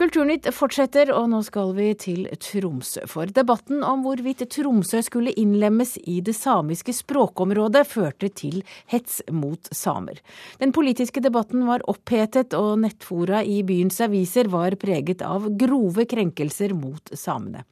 Kulturnytt 0.00 0.46
fortsetter, 0.56 1.10
og 1.12 1.26
nå 1.28 1.42
skal 1.44 1.74
vi 1.76 1.90
til 2.00 2.22
Tromsø. 2.40 3.02
For 3.04 3.28
debatten 3.36 3.82
om 3.84 4.00
hvorvidt 4.00 4.46
Tromsø 4.48 5.02
skulle 5.04 5.34
innlemmes 5.36 5.98
i 6.08 6.22
det 6.24 6.32
samiske 6.38 6.94
språkområdet, 6.96 7.82
førte 7.84 8.30
til 8.32 8.62
hets 8.88 9.18
mot 9.28 9.68
samer. 9.76 10.22
Den 10.62 10.72
politiske 10.72 11.20
debatten 11.20 11.66
var 11.68 11.84
opphetet, 11.92 12.56
og 12.56 12.78
nettfora 12.80 13.42
i 13.44 13.58
byens 13.68 14.00
aviser 14.06 14.48
var 14.48 14.78
preget 14.80 15.20
av 15.20 15.50
grove 15.60 16.06
krenkelser 16.08 16.72
mot 16.72 17.12
samene. 17.12 17.66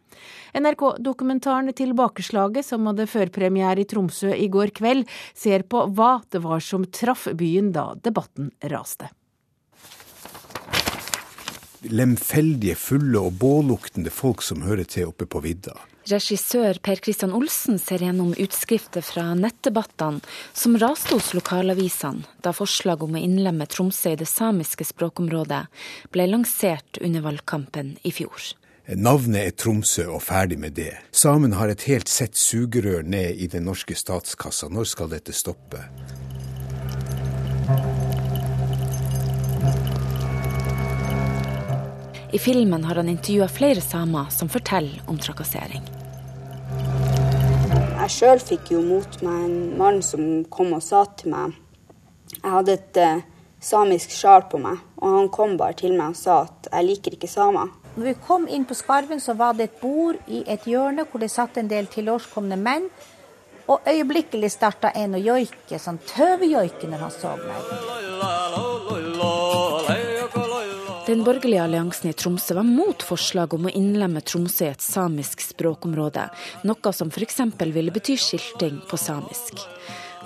NRK-dokumentaren 0.53 1.73
'Tilbakeslaget', 1.73 2.69
som 2.69 2.85
hadde 2.91 3.09
førpremiere 3.09 3.81
i 3.81 3.89
Tromsø 3.89 4.35
i 4.37 4.51
går 4.53 4.75
kveld, 4.77 5.09
ser 5.33 5.65
på 5.65 5.87
hva 5.97 6.21
det 6.29 6.45
var 6.45 6.61
som 6.61 6.85
traff 6.85 7.25
byen 7.33 7.73
da 7.73 7.95
debatten 7.97 8.53
raste 8.61 9.09
lemfeldige, 11.83 12.75
fulle 12.79 13.21
og 13.21 13.39
båluktende 13.41 14.11
folk 14.11 14.43
som 14.43 14.65
hører 14.67 14.89
til 14.89 15.13
oppe 15.13 15.29
på 15.31 15.43
vidda. 15.45 15.77
Regissør 16.09 16.79
Per 16.81 17.03
Kristian 17.05 17.35
Olsen 17.37 17.77
ser 17.83 18.01
gjennom 18.01 18.31
utskrifter 18.41 19.05
fra 19.05 19.27
nettdebattene 19.37 20.23
som 20.57 20.79
raste 20.81 21.13
hos 21.13 21.35
lokalavisene 21.37 22.25
da 22.45 22.55
forslaget 22.57 23.05
om 23.05 23.19
å 23.19 23.21
innlemme 23.21 23.69
Tromsø 23.69 24.15
i 24.15 24.21
det 24.21 24.29
samiske 24.31 24.87
språkområdet 24.89 25.67
ble 26.15 26.29
lansert 26.31 27.03
under 27.05 27.27
valgkampen 27.29 27.99
i 28.09 28.15
fjor. 28.15 28.55
Navnet 28.89 29.43
er 29.43 29.53
Tromsø, 29.53 30.07
og 30.17 30.23
ferdig 30.25 30.57
med 30.59 30.73
det. 30.79 30.95
Samen 31.13 31.53
har 31.59 31.69
et 31.69 31.85
helt 31.91 32.09
sett 32.09 32.41
sugerør 32.41 33.05
ned 33.05 33.37
i 33.37 33.51
den 33.53 33.69
norske 33.69 33.93
statskassa. 33.93 34.71
Når 34.73 34.89
skal 34.89 35.13
dette 35.13 35.37
stoppe? 35.37 35.85
I 42.33 42.39
filmen 42.39 42.85
har 42.85 42.95
han 42.95 43.09
intervjua 43.09 43.49
flere 43.49 43.81
samer 43.81 44.27
som 44.31 44.49
forteller 44.49 45.01
om 45.07 45.17
trakassering. 45.19 45.85
Jeg 47.99 48.13
sjøl 48.13 48.43
fikk 48.43 48.73
jo 48.75 48.83
mot 48.85 49.17
meg 49.25 49.47
en 49.47 49.57
mann 49.81 50.03
som 50.05 50.45
kom 50.53 50.75
og 50.77 50.85
sa 50.85 51.07
til 51.17 51.33
meg 51.33 51.57
Jeg 52.35 52.53
hadde 52.53 52.75
et 52.77 53.01
uh, 53.01 53.25
samisk 53.65 54.13
sjal 54.13 54.45
på 54.53 54.61
meg, 54.61 54.77
og 55.01 55.15
han 55.17 55.31
kom 55.33 55.57
bare 55.57 55.77
til 55.81 55.97
meg 55.97 56.13
og 56.13 56.21
sa 56.21 56.43
at 56.45 56.69
jeg 56.69 56.89
liker 56.91 57.17
ikke 57.17 57.31
samer. 57.33 57.73
Når 57.97 58.05
vi 58.11 58.15
kom 58.29 58.45
inn 58.47 58.69
på 58.69 58.77
Skarven, 58.77 59.25
så 59.25 59.33
var 59.35 59.57
det 59.57 59.71
et 59.71 59.81
bord 59.81 60.21
i 60.29 60.45
et 60.47 60.69
hjørne 60.69 61.09
hvor 61.09 61.25
det 61.25 61.33
satt 61.33 61.57
en 61.57 61.73
del 61.73 61.89
tilårskomne 61.91 62.61
menn. 62.61 62.87
Og 63.69 63.89
øyeblikkelig 63.89 64.53
starta 64.53 64.93
en 64.97 65.17
å 65.17 65.21
joike, 65.21 65.81
sånn 65.81 65.99
tøvejoike 66.13 66.89
når 66.89 67.09
han 67.09 67.13
så 67.17 67.35
meg. 67.41 68.98
Den 71.09 71.23
borgerlige 71.25 71.63
alliansen 71.65 72.11
i 72.11 72.13
Tromsø 72.13 72.53
var 72.59 72.67
mot 72.69 73.01
forslaget 73.01 73.55
om 73.57 73.65
å 73.65 73.71
innlemme 73.73 74.21
Tromsø 74.21 74.67
i 74.67 74.75
et 74.75 74.83
samisk 74.85 75.41
språkområde, 75.41 76.27
noe 76.69 76.93
som 76.93 77.09
f.eks. 77.09 77.39
ville 77.63 77.95
bety 77.95 78.19
skilting 78.21 78.83
på 78.91 78.99
samisk. 79.01 79.63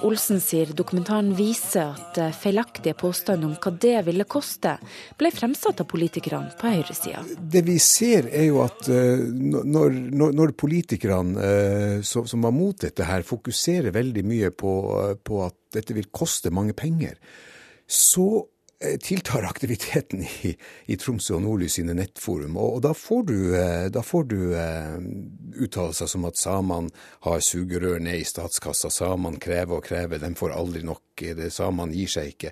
Olsen 0.03 0.43
sier 0.43 0.73
dokumentaren 0.75 1.29
viser 1.39 1.93
at 1.93 2.19
eh, 2.19 2.35
feilaktige 2.35 2.97
påstander 2.99 3.47
om 3.47 3.55
hva 3.63 3.71
det 3.85 3.95
ville 4.09 4.27
koste, 4.27 4.75
ble 5.23 5.31
fremsatt 5.31 5.85
av 5.85 5.87
politikerne 5.87 6.51
på 6.59 6.75
høyresida. 6.75 7.23
Det 7.39 7.63
vi 7.69 7.79
ser 7.79 8.27
er 8.35 8.49
jo 8.49 8.59
at 8.67 8.83
uh, 8.91 9.23
når, 9.23 9.95
når, 10.11 10.35
når, 10.35 10.57
politikerne 10.59 11.47
uh, 11.47 11.97
som, 12.03 12.27
var 12.43 12.59
mot 12.59 12.83
dette 12.83 13.07
her, 13.07 13.23
fokuserer 13.23 13.95
veldig 13.95 14.27
mye 14.27 14.51
på, 14.51 14.75
på 15.23 15.45
at 15.47 15.61
dette 15.79 15.95
vil 15.95 16.11
koste 16.11 16.51
mange 16.51 16.75
penger, 16.75 17.23
så 17.87 18.27
Eh, 18.43 18.52
tiltar 19.03 19.43
aktiviteten 19.43 20.25
i, 20.43 20.53
i 20.87 20.97
Tromsø 20.97 21.37
og 21.37 21.45
Nordlys 21.45 21.79
sine 21.79 21.95
nettforum. 21.97 22.57
Og, 22.57 22.79
og 22.79 22.83
da 22.87 22.93
får 22.97 23.23
du, 23.29 23.37
eh, 23.59 23.87
da 23.93 24.03
får 24.05 24.27
du 24.31 24.39
uh, 24.55 24.99
uttalelser 25.63 26.11
som 26.11 26.27
at 26.29 26.41
samene 26.41 26.93
har 27.27 27.43
sugerør 27.45 28.03
ned 28.03 28.23
i 28.23 28.29
statskassa, 28.29 28.91
samene 28.93 29.41
krever 29.43 29.79
og 29.79 29.87
krever, 29.87 30.23
de 30.23 30.33
får 30.39 30.57
aldri 30.57 30.85
nok. 30.87 31.01
Samene 31.53 31.95
gir 31.95 32.09
seg 32.11 32.31
ikke 32.33 32.51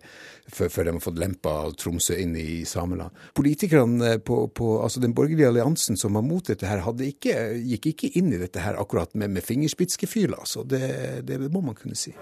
før 0.53 0.85
de 0.85 0.93
har 0.93 1.03
fått 1.03 1.19
lempa 1.19 1.55
Tromsø 1.81 2.15
inn 2.21 2.37
i 2.39 2.63
sameland. 2.69 3.17
Politikerne 3.35 4.19
på, 4.27 4.43
på 4.55 4.69
altså 4.85 5.03
den 5.03 5.15
borgerlige 5.17 5.49
alliansen 5.51 5.99
som 5.99 6.19
var 6.19 6.27
mot 6.27 6.47
dette 6.47 6.69
her, 6.69 6.85
ikke, 7.07 7.37
gikk 7.73 7.91
ikke 7.95 8.13
inn 8.21 8.31
i 8.35 8.41
dette 8.43 8.63
her 8.63 8.79
akkurat 8.79 9.15
med, 9.15 9.33
med 9.37 9.47
fingerspitzgefühl. 9.47 10.37
Altså. 10.39 10.63
Det, 10.69 11.25
det 11.27 11.41
må 11.49 11.65
man 11.65 11.79
kunne 11.79 11.99
si. 11.99 12.15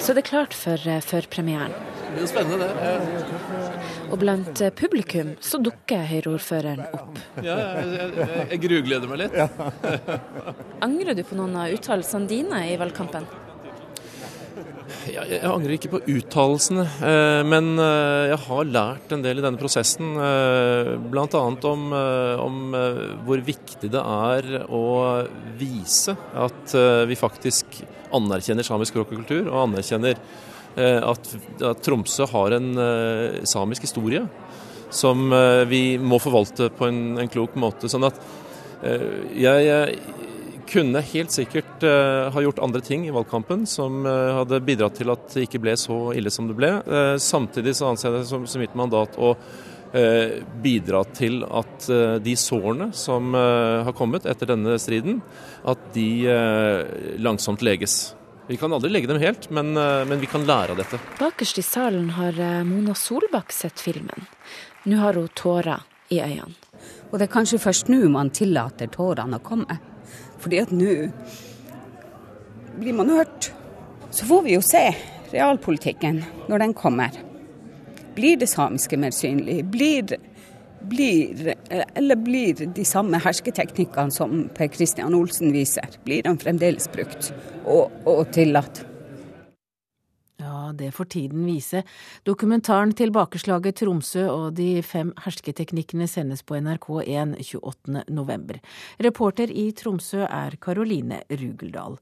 Så 0.00 0.12
det 0.16 0.24
er 0.24 0.30
klart 0.32 0.56
for, 0.56 0.90
for 1.06 1.30
premieren? 1.30 1.76
Det 2.10 2.16
blir 2.16 2.26
spennende, 2.26 2.66
det. 2.66 3.74
Og 4.10 4.16
blant 4.18 4.60
eh, 4.64 4.72
publikum 4.74 5.36
så 5.44 5.60
dukker 5.62 6.02
Høyre-ordføreren 6.08 6.80
opp. 6.88 7.20
Ja, 7.38 7.54
jeg, 7.78 8.08
jeg, 8.18 8.32
jeg 8.50 8.58
grugleder 8.64 9.12
meg 9.12 9.20
litt. 9.22 9.36
Angrer 10.86 11.14
du 11.14 11.22
på 11.28 11.38
noen 11.38 11.54
av 11.60 11.76
uttalelsene 11.76 12.26
dine 12.26 12.64
i 12.66 12.74
valgkampen? 12.80 13.28
Jeg, 15.06 15.22
jeg 15.36 15.46
angrer 15.46 15.76
ikke 15.76 15.92
på 15.94 16.02
uttalelsene, 16.16 16.88
eh, 17.12 17.44
men 17.46 17.70
eh, 17.78 18.32
jeg 18.32 18.42
har 18.48 18.74
lært 18.74 19.14
en 19.14 19.22
del 19.22 19.38
i 19.38 19.46
denne 19.46 19.62
prosessen. 19.62 20.10
Bl.a. 21.14 21.46
Om, 21.46 21.88
om 21.94 22.60
hvor 23.22 23.46
viktig 23.46 23.94
det 23.94 24.02
er 24.02 24.52
å 24.66 24.84
vise 25.62 26.18
at 26.34 26.78
vi 27.06 27.22
faktisk 27.22 27.84
anerkjenner 28.10 28.66
samisk 28.66 28.98
språk 28.98 29.12
og 29.14 29.20
kultur, 29.22 29.44
og 29.46 29.68
anerkjenner 29.68 30.18
at, 30.78 31.32
at 31.66 31.82
Tromsø 31.82 32.26
har 32.30 32.54
en 32.56 32.70
uh, 32.78 33.40
samisk 33.48 33.88
historie 33.88 34.22
som 34.90 35.32
uh, 35.32 35.64
vi 35.70 35.98
må 35.98 36.18
forvalte 36.22 36.70
på 36.74 36.88
en, 36.88 37.18
en 37.18 37.30
klok 37.30 37.56
måte. 37.58 37.90
Sånn 37.90 38.06
at 38.06 38.18
uh, 38.84 39.34
jeg 39.34 39.98
kunne 40.70 41.02
helt 41.02 41.34
sikkert 41.34 41.82
ha 41.82 42.42
gjort 42.44 42.60
andre 42.62 42.78
ting 42.86 43.02
i 43.02 43.10
valgkampen 43.10 43.64
som 43.66 44.04
hadde 44.06 44.60
bidratt 44.62 45.00
til 45.00 45.10
at 45.10 45.24
det 45.32 45.48
ikke 45.48 45.58
ble 45.64 45.72
så 45.74 45.96
ille 46.14 46.30
som 46.30 46.46
det 46.46 46.54
ble. 46.54 46.68
samtidig 47.18 47.72
så 47.74 47.88
anser 47.88 48.06
jeg 48.06 48.20
det 48.20 48.28
som, 48.28 48.44
som 48.46 48.62
mitt 48.62 48.76
mandat 48.78 49.18
å 49.18 49.32
bidra 50.62 51.00
til 51.10 51.42
at 51.42 51.90
de 52.22 52.36
sårene 52.38 52.92
som 52.94 53.34
har 53.34 53.90
kommet 53.98 54.30
etter 54.30 54.52
denne 54.52 54.78
striden, 54.78 55.18
at 55.66 55.90
de 55.96 57.18
langsomt 57.18 57.66
leges. 57.66 58.12
Vi 58.50 58.56
kan 58.56 58.72
aldri 58.72 58.90
legge 58.90 59.06
dem 59.06 59.20
helt, 59.22 59.50
men, 59.50 59.76
eh, 59.76 60.04
men 60.04 60.20
vi 60.20 60.26
kan 60.26 60.42
lære 60.46 60.70
av 60.70 60.76
dette. 60.76 60.98
Bakerst 61.18 61.58
i 61.58 61.62
salen 61.62 62.08
har 62.10 62.34
eh, 62.40 62.64
Mona 62.66 62.96
Solbakk 62.98 63.52
sett 63.54 63.78
filmen. 63.78 64.26
Nå 64.90 64.96
har 64.98 65.14
hun 65.14 65.28
tårer 65.38 65.84
i 66.10 66.18
øynene. 66.18 66.56
Og 67.12 67.18
det 67.18 67.28
er 67.28 67.30
kanskje 67.30 67.60
først 67.62 67.86
nå 67.92 68.08
man 68.10 68.32
tillater 68.34 68.90
tårene 68.90 69.38
å 69.38 69.44
komme. 69.46 69.76
Fordi 70.42 70.58
at 70.64 70.72
nå 70.74 70.96
blir 72.80 72.98
man 72.98 73.14
hørt. 73.14 73.52
Så 74.10 74.26
får 74.26 74.42
vi 74.48 74.56
jo 74.56 74.66
se 74.66 74.82
realpolitikken 75.30 76.18
når 76.50 76.64
den 76.64 76.74
kommer. 76.74 77.14
Blir 78.18 78.42
det 78.42 78.50
samiske 78.50 78.98
mer 78.98 79.14
synlig? 79.14 79.60
Blir 79.70 80.16
blir, 80.88 81.54
eller 81.94 82.16
blir 82.16 82.66
de 82.74 82.84
samme 82.84 83.20
hersketeknikkene 83.20 84.14
som 84.14 84.46
Per 84.56 84.70
Kristian 84.72 85.16
Olsen 85.16 85.52
viser, 85.54 85.98
blir 86.06 86.24
de 86.26 86.36
fremdeles 86.40 86.88
brukt 86.92 87.32
og, 87.64 87.90
og 88.08 88.24
tillatt? 88.34 88.84
Ja, 90.40 90.70
det 90.72 90.94
får 90.96 91.04
tiden 91.04 91.44
vise. 91.44 91.82
Dokumentaren 92.24 92.94
'Tilbakeslaget 92.94 93.82
Tromsø' 93.82 94.30
og 94.30 94.56
de 94.56 94.82
fem 94.82 95.12
hersketeknikkene 95.24 96.08
sendes 96.08 96.42
på 96.42 96.56
NRK1 96.56 97.36
28.11. 97.44 98.60
Reporter 99.04 99.52
i 99.52 99.70
Tromsø 99.76 100.24
er 100.24 100.56
Karoline 100.60 101.22
Rugeldal. 101.30 101.98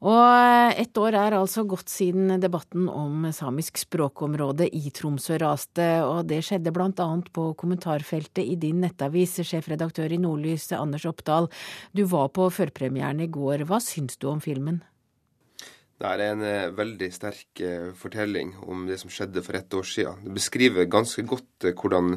Og 0.00 0.80
ett 0.80 0.96
år 0.96 1.12
er 1.12 1.34
altså 1.36 1.66
gått 1.68 1.90
siden 1.92 2.40
debatten 2.40 2.86
om 2.88 3.26
samisk 3.36 3.76
språkområde 3.82 4.64
i 4.72 4.88
Tromsø 4.96 5.36
raste, 5.42 5.88
og 6.06 6.24
det 6.30 6.40
skjedde 6.46 6.72
blant 6.72 7.02
annet 7.04 7.28
på 7.36 7.50
kommentarfeltet 7.60 8.40
i 8.40 8.56
din 8.56 8.80
nettavis, 8.80 9.36
sjefredaktør 9.44 10.08
i 10.16 10.20
Nordlys 10.22 10.70
Anders 10.72 11.04
Oppdal. 11.04 11.50
Du 11.92 12.06
var 12.08 12.32
på 12.32 12.48
førpremieren 12.48 13.20
i 13.20 13.28
går. 13.28 13.66
Hva 13.68 13.82
syns 13.84 14.16
du 14.16 14.30
om 14.32 14.40
filmen? 14.40 14.80
Det 16.00 16.08
er 16.08 16.20
en 16.30 16.42
eh, 16.48 16.70
veldig 16.72 17.08
sterk 17.12 17.60
eh, 17.60 17.90
fortelling 17.92 18.54
om 18.72 18.86
det 18.88 18.96
som 19.02 19.10
skjedde 19.12 19.42
for 19.44 19.58
ett 19.58 19.74
år 19.76 19.84
siden. 19.84 20.22
Det 20.24 20.32
beskriver 20.32 20.86
ganske 20.88 21.20
godt 21.28 21.66
eh, 21.68 21.74
hvordan 21.76 22.14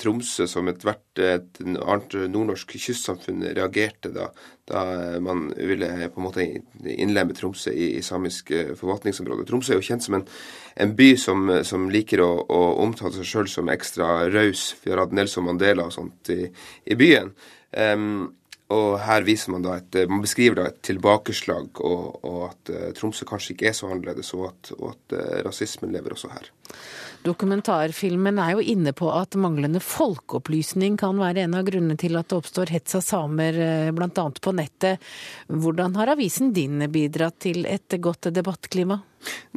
Tromsø, 0.00 0.48
som 0.50 0.66
ethvert 0.66 1.20
et 1.22 1.60
annet 1.62 2.16
nordnorsk 2.32 2.74
kystsamfunn, 2.74 3.44
reagerte 3.54 4.10
da, 4.16 4.26
da 4.66 4.82
man 5.22 5.44
ville 5.54 6.08
på 6.10 6.18
en 6.18 6.26
måte 6.26 6.48
innlemme 6.90 7.36
Tromsø 7.38 7.70
i, 7.70 7.92
i 8.00 8.02
samisk 8.02 8.50
forvaltningsområde. 8.80 9.46
Tromsø 9.46 9.76
er 9.76 9.78
jo 9.78 9.86
kjent 9.92 10.08
som 10.08 10.18
en, 10.18 10.26
en 10.82 10.96
by 10.98 11.08
som, 11.22 11.54
som 11.70 11.86
liker 11.94 12.24
å, 12.26 12.32
å 12.50 12.60
omtale 12.82 13.14
seg 13.20 13.30
sjøl 13.30 13.52
som 13.54 13.70
ekstra 13.70 14.26
raus. 14.34 14.72
Vi 14.82 14.90
har 14.90 15.04
hatt 15.04 15.14
Nelson 15.14 15.46
Mandela 15.46 15.86
og 15.86 15.94
sånt 15.94 16.34
i, 16.34 16.42
i 16.90 16.98
byen. 16.98 17.30
Em, 17.78 18.24
og 18.70 19.00
her 19.02 19.24
viser 19.26 19.50
man 19.54 19.64
da 19.64 19.76
et, 19.80 19.96
man 20.10 20.22
beskriver 20.22 20.60
da 20.60 20.68
et 20.70 20.78
tilbakeslag, 20.86 21.80
og, 21.82 22.20
og 22.22 22.42
at 22.50 22.70
eh, 22.70 22.90
Tromsø 22.96 23.26
kanskje 23.26 23.56
ikke 23.56 23.70
er 23.70 23.76
så 23.76 23.90
annerledes, 23.90 24.30
og 24.38 24.50
at, 24.52 24.70
og 24.78 24.92
at 24.92 25.16
eh, 25.18 25.40
rasismen 25.46 25.90
lever 25.94 26.14
også 26.14 26.30
her. 26.30 26.46
Dokumentarfilmen 27.26 28.38
er 28.40 28.54
jo 28.54 28.62
inne 28.72 28.94
på 28.96 29.10
at 29.12 29.34
manglende 29.36 29.82
folkeopplysning 29.84 30.96
kan 31.00 31.18
være 31.20 31.44
en 31.44 31.58
av 31.58 31.66
grunnene 31.66 31.98
til 32.00 32.16
at 32.16 32.30
det 32.30 32.38
oppstår 32.38 32.72
hets 32.76 32.96
av 33.00 33.04
samer, 33.04 33.58
eh, 33.58 33.90
bl.a. 33.96 34.08
på 34.14 34.54
nettet. 34.56 35.12
Hvordan 35.50 35.98
har 35.98 36.14
avisen 36.14 36.54
din 36.56 36.86
bidratt 36.94 37.40
til 37.42 37.66
et 37.66 37.98
godt 37.98 38.30
debattklima? 38.30 39.02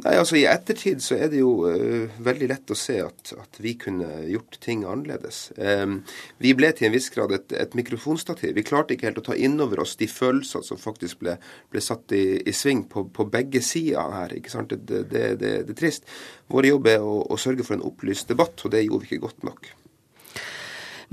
Nei, 0.04 0.12
altså 0.18 0.36
I 0.36 0.44
ettertid 0.50 1.00
så 1.00 1.16
er 1.16 1.30
det 1.32 1.38
jo 1.40 1.52
uh, 1.64 2.10
veldig 2.24 2.48
lett 2.50 2.72
å 2.72 2.76
se 2.76 2.98
at, 3.00 3.32
at 3.40 3.60
vi 3.64 3.74
kunne 3.80 4.08
gjort 4.28 4.58
ting 4.64 4.82
annerledes. 4.84 5.46
Um, 5.56 6.00
vi 6.42 6.52
ble 6.56 6.72
til 6.76 6.88
en 6.88 6.94
viss 6.94 7.08
grad 7.14 7.32
et, 7.36 7.54
et 7.56 7.76
mikrofonstativ. 7.78 8.52
Vi 8.58 8.66
klarte 8.66 8.96
ikke 8.96 9.08
helt 9.08 9.22
å 9.22 9.26
ta 9.30 9.38
inn 9.38 9.56
over 9.64 9.84
oss 9.84 9.96
de 10.00 10.10
følelsene 10.10 10.66
som 10.66 10.80
faktisk 10.80 11.22
ble, 11.24 11.38
ble 11.72 11.84
satt 11.84 12.12
i, 12.16 12.24
i 12.44 12.56
sving 12.56 12.84
på, 12.90 13.06
på 13.14 13.28
begge 13.32 13.62
sider 13.64 14.12
her. 14.18 14.36
ikke 14.36 14.52
sant? 14.52 14.74
Det, 14.74 15.06
det, 15.08 15.24
det, 15.40 15.54
det 15.70 15.76
er 15.76 15.80
trist. 15.80 16.10
Vår 16.52 16.74
jobb 16.74 16.92
er 16.92 17.06
å, 17.06 17.22
å 17.24 17.40
sørge 17.40 17.64
for 17.64 17.78
en 17.78 17.88
opplyst 17.88 18.28
debatt, 18.34 18.60
og 18.66 18.74
det 18.74 18.84
gjorde 18.84 19.06
vi 19.06 19.14
ikke 19.14 19.26
godt 19.28 19.48
nok. 19.48 19.72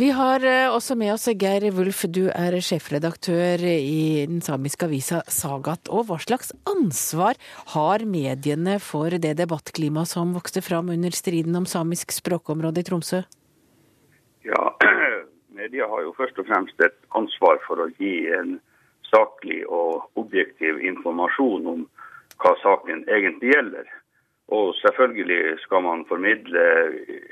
Vi 0.01 0.08
har 0.10 0.41
eh, 0.41 0.74
også 0.74 0.96
med 0.98 1.12
oss 1.13 1.27
Geir 1.29 1.67
Wulf, 1.77 2.00
du 2.10 2.24
er 2.34 2.55
sjefredaktør 2.65 3.62
i 3.62 4.25
den 4.25 4.39
samiske 4.41 4.88
avisa 4.88 5.20
Sagat. 5.29 5.91
Og 5.93 6.08
hva 6.08 6.15
slags 6.24 6.50
ansvar 6.65 7.38
har 7.75 8.01
mediene 8.10 8.79
for 8.81 9.13
det 9.22 9.36
debattklimaet 9.38 10.10
som 10.10 10.31
vokste 10.34 10.63
fram 10.65 10.89
under 10.89 11.13
striden 11.13 11.60
om 11.60 11.67
samisk 11.70 12.15
språkområde 12.15 12.81
i 12.81 12.88
Tromsø? 12.88 13.20
Ja, 14.48 14.63
media 15.60 15.86
har 15.91 16.01
jo 16.08 16.15
først 16.17 16.39
og 16.41 16.48
fremst 16.50 16.81
et 16.81 16.98
ansvar 17.20 17.62
for 17.67 17.84
å 17.86 17.91
gi 18.00 18.24
en 18.39 18.55
saklig 19.12 19.60
og 19.67 20.08
objektiv 20.17 20.79
informasjon 20.81 21.67
om 21.75 21.84
hva 22.41 22.55
saken 22.63 23.03
egentlig 23.05 23.53
gjelder. 23.53 23.86
Og 24.50 24.74
selvfølgelig 24.79 25.60
skal 25.67 25.86
man 25.86 26.01
formidle 26.10 26.65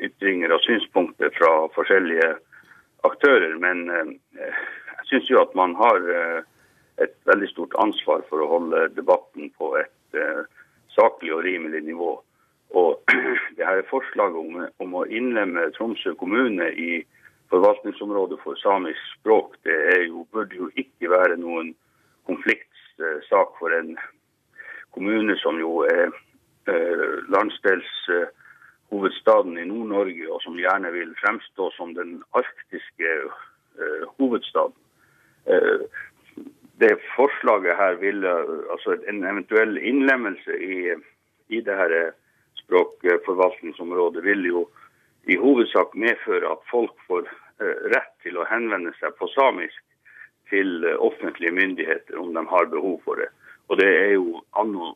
ytringer 0.05 0.53
og 0.53 0.61
synspunkter 0.67 1.33
fra 1.39 1.55
forskjellige 1.73 2.29
aktører, 3.07 3.55
men 3.61 3.89
eh, 3.89 4.55
jeg 4.99 5.09
syns 5.11 5.29
jo 5.31 5.41
at 5.41 5.53
man 5.57 5.75
har 5.79 5.99
eh, 6.13 6.39
et 7.03 7.15
veldig 7.29 7.49
stort 7.51 7.75
ansvar 7.79 8.25
for 8.29 8.43
å 8.43 8.49
holde 8.53 8.87
debatten 8.95 9.51
på 9.57 9.73
et 9.79 10.19
eh, 10.19 10.43
saklig 10.95 11.33
og 11.35 11.45
rimelig 11.47 11.83
nivå. 11.87 12.17
Og 12.79 13.15
det 13.57 13.65
her 13.65 13.85
forslaget 13.89 14.37
om, 14.37 14.65
om 14.83 14.97
å 14.99 15.07
innlemme 15.07 15.69
Tromsø 15.77 16.13
kommune 16.19 16.71
i 16.75 17.01
forvaltningsområdet 17.49 18.37
for 18.43 18.59
samisk 18.61 18.99
språk, 19.15 19.55
det 19.65 19.77
er 19.95 20.03
jo, 20.09 20.27
burde 20.33 20.57
jo 20.57 20.69
ikke 20.77 21.09
være 21.09 21.39
noen 21.41 21.73
konfliktsak 22.29 23.55
for 23.57 23.73
en 23.73 23.95
kommune 24.93 25.37
som 25.41 25.57
jo 25.61 25.81
er 25.89 26.09
eh, 26.69 27.07
landsdelshovedstaden 29.39 29.57
i 29.57 29.65
Nord-Norge, 29.65 30.31
og 30.31 30.41
som 30.41 30.57
gjerne 30.57 30.91
vil 30.91 31.15
fremstå 31.21 31.71
som 31.71 31.93
den 31.95 32.23
arktiske 32.33 33.07
eh, 33.79 34.07
hovedstaden. 34.19 34.75
Eh, 35.45 35.81
det 36.79 36.99
forslaget 37.15 37.75
her 37.75 37.95
vil, 37.99 38.23
eh, 38.23 38.71
altså 38.71 38.97
en 39.07 39.23
eventuell 39.23 39.77
innlemmelse 39.77 40.51
i, 40.57 40.93
i 41.49 41.61
det 41.61 41.75
her 41.75 41.91
eh, 41.91 42.13
språkforvaltningsområdet 42.55 44.23
vil 44.23 44.45
jo 44.45 44.69
i 45.27 45.35
hovedsak 45.35 45.95
medføre 45.95 46.51
at 46.51 46.61
folk 46.71 46.95
får 47.07 47.27
eh, 47.61 47.77
rett 47.95 48.13
til 48.23 48.37
å 48.37 48.47
henvende 48.47 48.93
seg 48.99 49.15
på 49.19 49.27
samisk 49.27 49.81
til 50.49 50.83
eh, 50.83 50.97
offentlige 50.99 51.51
myndigheter 51.51 52.19
om 52.19 52.33
de 52.33 52.45
har 52.47 52.65
behov 52.65 53.01
for 53.05 53.15
det. 53.15 53.29
Og 53.69 53.77
det 53.77 53.89
er 53.89 54.13
jo 54.17 54.41
anno 54.57 54.95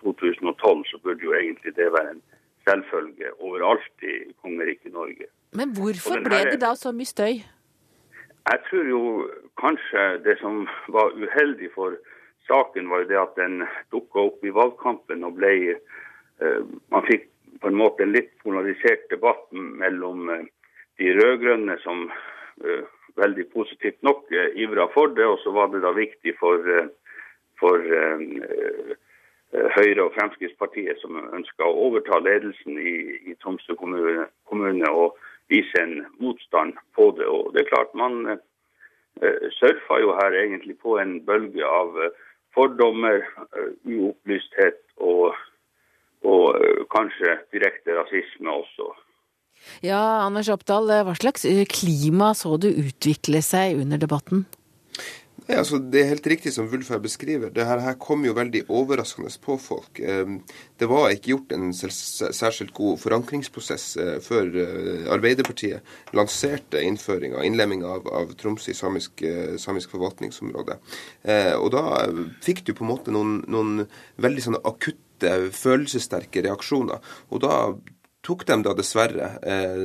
2012 0.00 0.84
så 0.86 0.98
burde 1.02 1.24
jo 1.24 1.34
egentlig 1.34 1.74
det 1.76 1.90
være 1.92 2.14
en 2.14 2.22
selvfølge 2.68 3.32
overalt 3.38 4.04
i 4.04 4.18
kongeriket 4.42 4.92
Norge. 4.92 5.28
Men 5.56 5.72
hvorfor 5.76 6.20
ble 6.24 6.42
det 6.50 6.60
da 6.60 6.74
så 6.76 6.92
mye 6.92 7.08
støy? 7.08 7.40
Jeg 8.48 8.60
tror 8.68 8.84
jo 8.88 9.00
kanskje 9.60 10.04
det 10.24 10.38
som 10.42 10.62
var 10.94 11.16
uheldig 11.16 11.70
for 11.74 11.96
saken, 12.48 12.88
var 12.88 13.02
jo 13.02 13.08
det 13.10 13.18
at 13.20 13.34
den 13.36 13.64
dukka 13.92 14.28
opp 14.30 14.44
i 14.44 14.54
valgkampen 14.54 15.26
og 15.28 15.36
ble 15.40 15.54
eh, 15.74 16.62
Man 16.92 17.04
fikk 17.08 17.28
på 17.60 17.68
en 17.68 17.80
måte 17.80 18.04
en 18.04 18.14
litt 18.14 18.30
polarisert 18.44 19.08
debatt 19.12 19.44
mellom 19.52 20.30
eh, 20.32 20.46
de 21.00 21.12
rød-grønne, 21.18 21.76
som 21.84 22.06
eh, 22.08 22.86
veldig 23.18 23.48
positivt 23.52 24.00
nok 24.06 24.30
ivra 24.54 24.86
for 24.94 25.12
det, 25.16 25.26
og 25.26 25.40
så 25.42 25.52
var 25.52 25.72
det 25.72 25.82
da 25.82 25.90
viktig 25.96 26.36
for, 26.38 26.64
for 27.58 27.82
Høyre 29.52 30.04
og 30.04 30.12
Fremskrittspartiet, 30.12 30.98
som 31.00 31.16
ønsker 31.16 31.64
å 31.64 31.86
overta 31.88 32.18
ledelsen 32.20 32.76
i, 32.76 32.94
i 33.30 33.36
Tromsø 33.40 33.78
kommune, 33.80 34.26
kommune 34.50 34.90
og 34.92 35.16
vise 35.48 35.80
en 35.80 36.02
motstand 36.20 36.76
på 36.96 37.10
det. 37.16 37.24
Og 37.24 37.54
det 37.54 37.62
er 37.62 37.70
klart 37.70 37.94
man 37.96 38.34
eh, 38.34 39.46
surfer 39.56 40.04
jo 40.04 40.12
her 40.20 40.36
egentlig 40.36 40.76
på 40.82 40.98
en 41.00 41.16
bølge 41.24 41.64
av 41.64 41.96
eh, 42.04 42.12
fordommer, 42.56 43.24
eh, 43.56 43.72
uopplysthet 43.88 44.82
og, 45.00 45.32
og 46.28 46.46
eh, 46.60 46.84
kanskje 46.92 47.38
direkte 47.54 47.96
rasisme 47.96 48.52
også. 48.52 48.92
Ja, 49.82 50.00
Anders 50.26 50.50
Oppdal, 50.52 50.92
hva 51.06 51.16
slags 51.18 51.48
eh, 51.48 51.64
klima 51.70 52.34
så 52.36 52.56
du 52.60 52.68
utvikle 52.68 53.42
seg 53.44 53.80
under 53.80 54.00
debatten? 54.00 54.44
Nei, 55.48 55.56
altså, 55.56 55.78
det 55.80 56.02
er 56.02 56.10
helt 56.10 56.26
riktig 56.28 56.50
som 56.52 56.66
Wulf 56.68 56.90
beskriver. 57.00 57.48
Det 57.48 57.64
her, 57.64 57.80
kom 57.96 58.26
jo 58.26 58.34
veldig 58.36 58.66
overraskende 58.68 59.30
på 59.40 59.56
folk. 59.56 59.96
Eh, 59.96 60.34
Det 60.76 60.88
var 60.90 61.08
ikke 61.10 61.30
gjort 61.32 61.52
en 61.56 61.72
særskilt 61.72 62.74
god 62.76 62.98
forankringsprosess 63.00 63.86
eh, 63.96 64.18
før 64.20 64.52
eh, 64.60 65.08
Arbeiderpartiet 65.10 65.80
lanserte 66.12 66.82
innføring 66.84 67.34
av 67.34 67.46
innlemming 67.48 67.82
av, 67.82 68.06
av 68.12 68.36
Troms 68.36 68.68
i 68.68 68.76
samisk, 68.76 69.22
eh, 69.24 69.56
samisk 69.56 69.96
forvaltningsområde. 69.96 70.76
Og 71.58 71.68
da 71.72 71.82
fikk 72.44 72.66
du 72.66 72.74
på 72.76 72.84
en 72.84 72.92
måte 72.92 73.12
noen, 73.14 73.40
noen 73.48 73.86
veldig 74.20 74.44
sånne 74.44 74.64
akutte, 74.68 75.32
følelsessterke 75.56 76.44
reaksjoner. 76.44 77.00
Og 77.32 77.40
da 77.42 77.54
tok 78.28 78.44
de 78.48 78.58
da 78.64 78.74
dessverre 78.76 79.28
eh, 79.42 79.84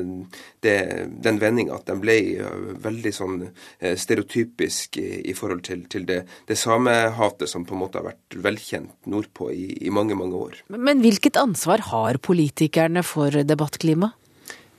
det, 0.63 0.75
den 1.23 1.39
vendinga 1.41 1.77
at 1.79 1.87
de 1.87 1.95
ble 2.01 2.17
eh, 2.43 2.65
veldig 2.83 3.13
sånn 3.15 3.37
eh, 3.45 3.95
stereotypisk 3.99 4.99
i, 5.01 5.23
i 5.31 5.35
forhold 5.37 5.63
til, 5.67 5.85
til 5.91 6.07
det, 6.09 6.23
det 6.49 6.59
samehatet 6.59 7.51
som 7.51 7.67
på 7.67 7.77
en 7.77 7.83
måte 7.85 8.01
har 8.01 8.09
vært 8.11 8.39
velkjent 8.43 9.11
nordpå 9.11 9.51
i, 9.55 9.67
i 9.87 9.93
mange, 9.93 10.17
mange 10.19 10.39
år. 10.49 10.59
Men 10.73 11.03
hvilket 11.03 11.39
ansvar 11.39 11.87
har 11.91 12.19
politikerne 12.23 13.05
for 13.07 13.43
debattklimaet? 13.47 14.19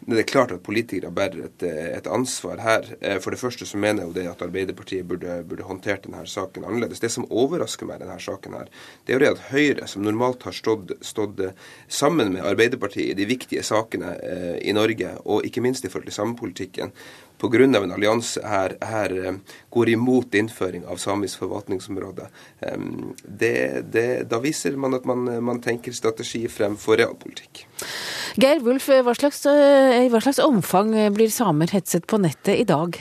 Det 0.04 0.18
er 0.20 0.26
klart 0.28 0.52
at 0.52 0.60
politikere 0.60 1.08
bærer 1.16 1.46
et, 1.46 1.62
et 1.64 2.08
ansvar 2.12 2.60
her. 2.60 2.88
Eh, 3.00 3.16
For 3.24 3.32
det 3.32 3.40
første 3.40 3.64
så 3.66 3.78
mener 3.80 4.02
jeg 4.02 4.10
jo 4.10 4.16
det 4.18 4.26
at 4.28 4.42
Arbeiderpartiet 4.44 5.08
burde, 5.08 5.38
burde 5.48 5.64
håndtert 5.64 6.04
denne 6.04 6.26
saken 6.28 6.66
annerledes. 6.66 7.00
Det 7.00 7.08
som 7.12 7.24
overrasker 7.30 7.88
meg 7.88 8.02
i 8.02 8.04
denne 8.04 8.18
saken 8.20 8.58
her, 8.58 8.68
det 9.06 9.14
er 9.14 9.18
jo 9.18 9.22
det 9.24 9.32
at 9.32 9.44
Høyre, 9.48 9.88
som 9.88 10.04
normalt 10.04 10.44
har 10.44 10.56
stått, 10.56 10.92
stått 11.00 11.40
sammen 11.88 12.34
med 12.36 12.44
Arbeiderpartiet 12.44 13.14
i 13.14 13.18
de 13.22 13.28
viktige 13.32 13.64
sakene 13.64 14.12
eh, 14.20 14.58
i 14.60 14.76
Norge, 14.76 15.14
og 15.24 15.48
ikke 15.48 15.64
minst 15.64 15.88
i 15.88 15.92
forhold 15.92 16.10
til 16.10 16.18
samepolitikken, 16.20 16.92
pga. 17.44 17.64
en 17.64 17.92
allianse 17.92 18.40
her, 18.46 18.76
her 18.80 19.14
eh, 19.26 19.34
går 19.70 19.88
imot 19.88 20.34
innføring 20.34 20.86
av 20.86 20.96
samisk 20.96 21.38
forvaltningsområde. 21.38 22.28
Det, 23.24 23.82
det, 23.92 24.28
da 24.30 24.40
viser 24.40 24.76
man 24.76 24.94
at 24.94 25.04
man, 25.04 25.26
man 25.44 25.60
tenker 25.60 25.92
strategi 25.92 26.46
fremfor 26.48 26.96
realpolitikk. 26.96 27.66
Geir 28.40 28.62
Wulf, 28.64 28.88
hva 28.88 29.14
slags, 29.14 29.44
eh, 29.46 30.04
i 30.04 30.12
hva 30.12 30.20
slags 30.24 30.42
omfang 30.42 30.94
blir 31.14 31.30
samer 31.30 31.70
hetset 31.74 32.06
på 32.06 32.18
nettet 32.22 32.58
i 32.58 32.68
dag? 32.68 32.98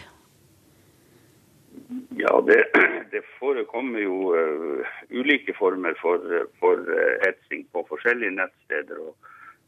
Ja, 2.18 2.42
det, 2.46 2.60
det 3.14 3.24
forekommer 3.40 4.04
jo 4.04 4.34
eh, 4.38 4.94
ulike 5.12 5.56
former 5.58 5.98
for, 6.02 6.22
for 6.60 6.84
hetsing 7.26 7.66
på 7.74 7.86
forskjellige 7.90 8.36
nettsteder. 8.38 9.00
og 9.00 9.16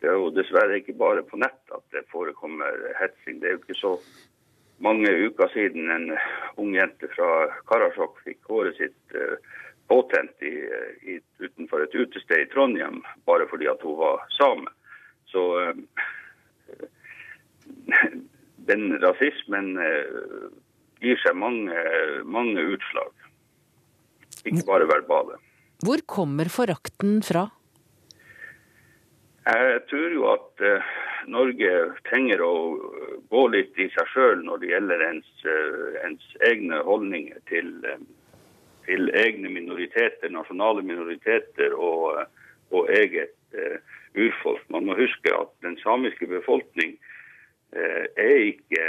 Det 0.01 0.11
er 0.11 0.19
jo 0.19 0.31
dessverre 0.35 0.79
ikke 0.79 0.97
bare 0.99 1.23
på 1.25 1.39
nett 1.41 1.75
at 1.75 1.83
det 1.95 2.05
forekommer 2.11 2.77
hetsing. 2.99 3.41
Det 3.41 3.49
er 3.49 3.57
jo 3.57 3.63
ikke 3.63 3.79
så 3.79 3.93
mange 4.83 5.11
uker 5.27 5.51
siden 5.53 5.91
en 5.91 6.09
ung 6.59 6.73
jente 6.75 7.07
fra 7.13 7.47
Karasjok 7.69 8.19
fikk 8.25 8.49
håret 8.51 8.77
sitt 8.79 9.15
eh, 9.15 9.37
påtent 9.87 10.43
i, 10.43 10.53
i, 11.13 11.19
utenfor 11.39 11.85
et 11.85 11.95
utested 11.95 12.41
i 12.41 12.49
Trondheim 12.51 13.01
bare 13.29 13.47
fordi 13.51 13.69
at 13.71 13.83
hun 13.85 13.97
var 13.99 14.23
same. 14.35 14.67
Så 15.31 15.43
uh, 15.61 15.73
den 18.69 18.87
rasismen 19.03 19.75
gir 21.03 21.19
seg 21.21 21.37
mange, 21.37 21.75
mange 22.25 22.63
utslag. 22.75 23.13
Ikke 24.45 24.65
bare 24.65 24.89
verbale. 24.89 25.37
Hvor 25.85 26.01
kommer 26.09 26.49
forakten 26.49 27.19
fra? 27.25 27.45
Jeg 29.45 29.81
tror 29.91 30.13
jo 30.17 30.25
at 30.31 30.63
Norge 31.29 31.73
trenger 32.09 32.41
å 32.41 32.53
gå 33.35 33.47
litt 33.53 33.79
i 33.79 33.89
seg 33.93 34.11
sjøl 34.13 34.43
når 34.47 34.61
det 34.61 34.71
gjelder 34.71 35.03
ens, 35.09 35.31
uh, 35.47 35.97
ens 36.07 36.29
egne 36.49 36.81
holdninger 36.87 37.41
til, 37.51 37.73
uh, 37.83 37.99
til, 38.87 39.11
egne 39.25 39.51
minoriteter, 39.51 40.31
nasjonale 40.31 40.85
minoriteter 40.85 41.75
og, 41.75 42.23
og 42.71 42.91
eget 42.93 43.33
urfolk. 44.19 44.63
Man 44.73 44.87
må 44.87 44.97
huske 44.97 45.31
at 45.31 45.51
den 45.63 45.77
samiske 45.79 46.27
befolkning 46.27 46.97
er 47.71 48.41
ikke 48.51 48.83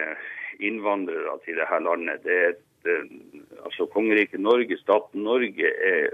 innvandrere 0.66 1.36
til 1.44 1.58
dette 1.60 1.78
landet. 1.86 2.24
Det 2.26 2.38
et, 2.50 2.90
altså 3.62 3.86
Kongeriket 3.94 4.42
Norge, 4.42 4.78
staten 4.82 5.22
Norge, 5.26 5.70
er 5.70 6.10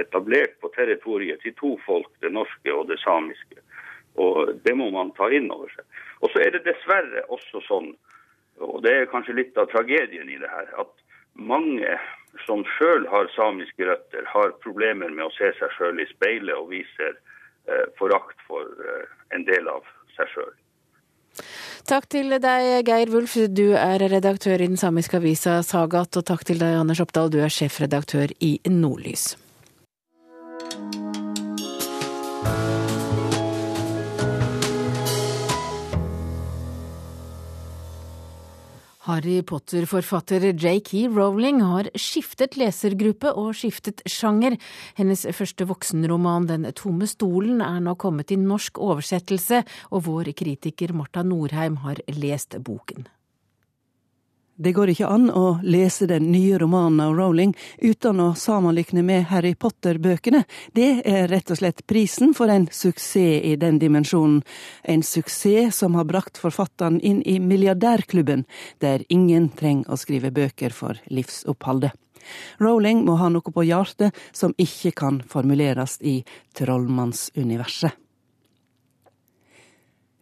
etablert 0.00 0.58
på 0.60 0.70
territoriet 0.74 1.42
til 1.42 1.54
to 1.58 1.74
folk, 1.86 2.10
det 2.22 2.32
norske 2.34 2.74
og 2.74 2.88
det 2.90 2.98
samiske. 3.02 3.63
Og 4.20 4.54
Det 4.64 4.74
må 4.78 4.90
man 4.94 5.12
ta 5.16 5.30
inn 5.30 5.50
over 5.50 5.70
seg. 5.74 5.84
Og 6.22 6.30
så 6.32 6.44
er 6.44 6.54
det 6.54 6.64
dessverre 6.66 7.24
også 7.34 7.62
sånn, 7.66 7.94
og 8.62 8.82
det 8.84 8.92
er 8.94 9.10
kanskje 9.10 9.34
litt 9.40 9.56
av 9.58 9.70
tragedien 9.72 10.28
i 10.30 10.38
det 10.38 10.50
her, 10.50 10.68
at 10.78 10.92
mange 11.34 11.96
som 12.46 12.62
sjøl 12.76 13.06
har 13.10 13.30
samiske 13.34 13.86
røtter, 13.86 14.26
har 14.30 14.54
problemer 14.62 15.10
med 15.10 15.26
å 15.26 15.34
se 15.34 15.50
seg 15.58 15.72
sjøl 15.76 16.02
i 16.02 16.06
speilet 16.10 16.54
og 16.54 16.70
viser 16.70 17.14
eh, 17.14 17.86
forakt 17.98 18.38
for 18.48 18.62
eh, 18.62 19.06
en 19.34 19.46
del 19.46 19.70
av 19.70 19.86
seg 20.16 20.30
sjøl. 20.34 20.54
Takk 21.84 22.06
til 22.08 22.30
deg, 22.40 22.86
Geir 22.86 23.10
Wulf, 23.12 23.34
du 23.50 23.74
er 23.76 24.00
redaktør 24.08 24.56
i 24.56 24.68
den 24.70 24.78
samiske 24.80 25.18
avisa 25.18 25.58
Sagat. 25.66 26.16
Og 26.16 26.26
takk 26.26 26.46
til 26.48 26.62
deg, 26.62 26.78
Anders 26.80 27.02
Oppdal, 27.04 27.32
du 27.34 27.42
er 27.44 27.52
sjefredaktør 27.52 28.32
i 28.40 28.56
Nordlys. 28.70 29.34
Harry 39.04 39.42
Potter-forfatter 39.44 40.46
J.K. 40.56 41.08
Rowling 41.12 41.58
har 41.60 41.90
skiftet 42.00 42.56
lesergruppe 42.56 43.34
og 43.36 43.50
skiftet 43.58 44.00
sjanger. 44.08 44.56
Hennes 44.96 45.26
første 45.36 45.66
voksenroman 45.68 46.48
Den 46.48 46.64
tomme 46.72 47.04
stolen 47.10 47.60
er 47.60 47.82
nå 47.84 47.98
kommet 48.00 48.32
i 48.32 48.38
norsk 48.40 48.80
oversettelse, 48.80 49.60
og 49.92 50.06
vår 50.08 50.32
kritiker 50.32 50.96
Marta 50.96 51.20
Norheim 51.20 51.82
har 51.84 52.00
lest 52.16 52.56
boken. 52.64 53.04
Det 54.56 54.70
går 54.72 54.92
ikke 54.92 55.08
an 55.10 55.32
å 55.34 55.56
lese 55.66 56.06
den 56.06 56.28
nye 56.30 56.58
romanen 56.62 57.00
av 57.02 57.16
Rowling 57.18 57.56
uten 57.82 58.20
å 58.22 58.26
sammenligne 58.38 59.02
med 59.02 59.24
Harry 59.32 59.56
Potter-bøkene. 59.58 60.44
Det 60.70 61.02
er 61.02 61.26
rett 61.26 61.50
og 61.50 61.58
slett 61.58 61.82
prisen 61.90 62.30
for 62.38 62.52
en 62.52 62.68
suksess 62.70 63.42
i 63.42 63.56
den 63.58 63.80
dimensjonen. 63.82 64.44
En 64.84 65.02
suksess 65.02 65.80
som 65.82 65.98
har 65.98 66.06
brakt 66.06 66.38
forfatteren 66.38 67.00
inn 67.00 67.18
i 67.26 67.40
milliardærklubben, 67.42 68.46
der 68.78 69.02
ingen 69.08 69.50
trenger 69.58 69.90
å 69.90 69.98
skrive 69.98 70.30
bøker 70.30 70.70
for 70.70 71.02
livsoppholdet. 71.10 71.90
Rowling 72.62 73.02
må 73.04 73.18
ha 73.18 73.28
noe 73.34 73.50
på 73.50 73.66
hjertet 73.66 74.14
som 74.32 74.54
ikke 74.54 74.94
kan 75.02 75.18
formuleres 75.28 75.98
i 76.00 76.20
trollmannsuniverset. 76.54 78.03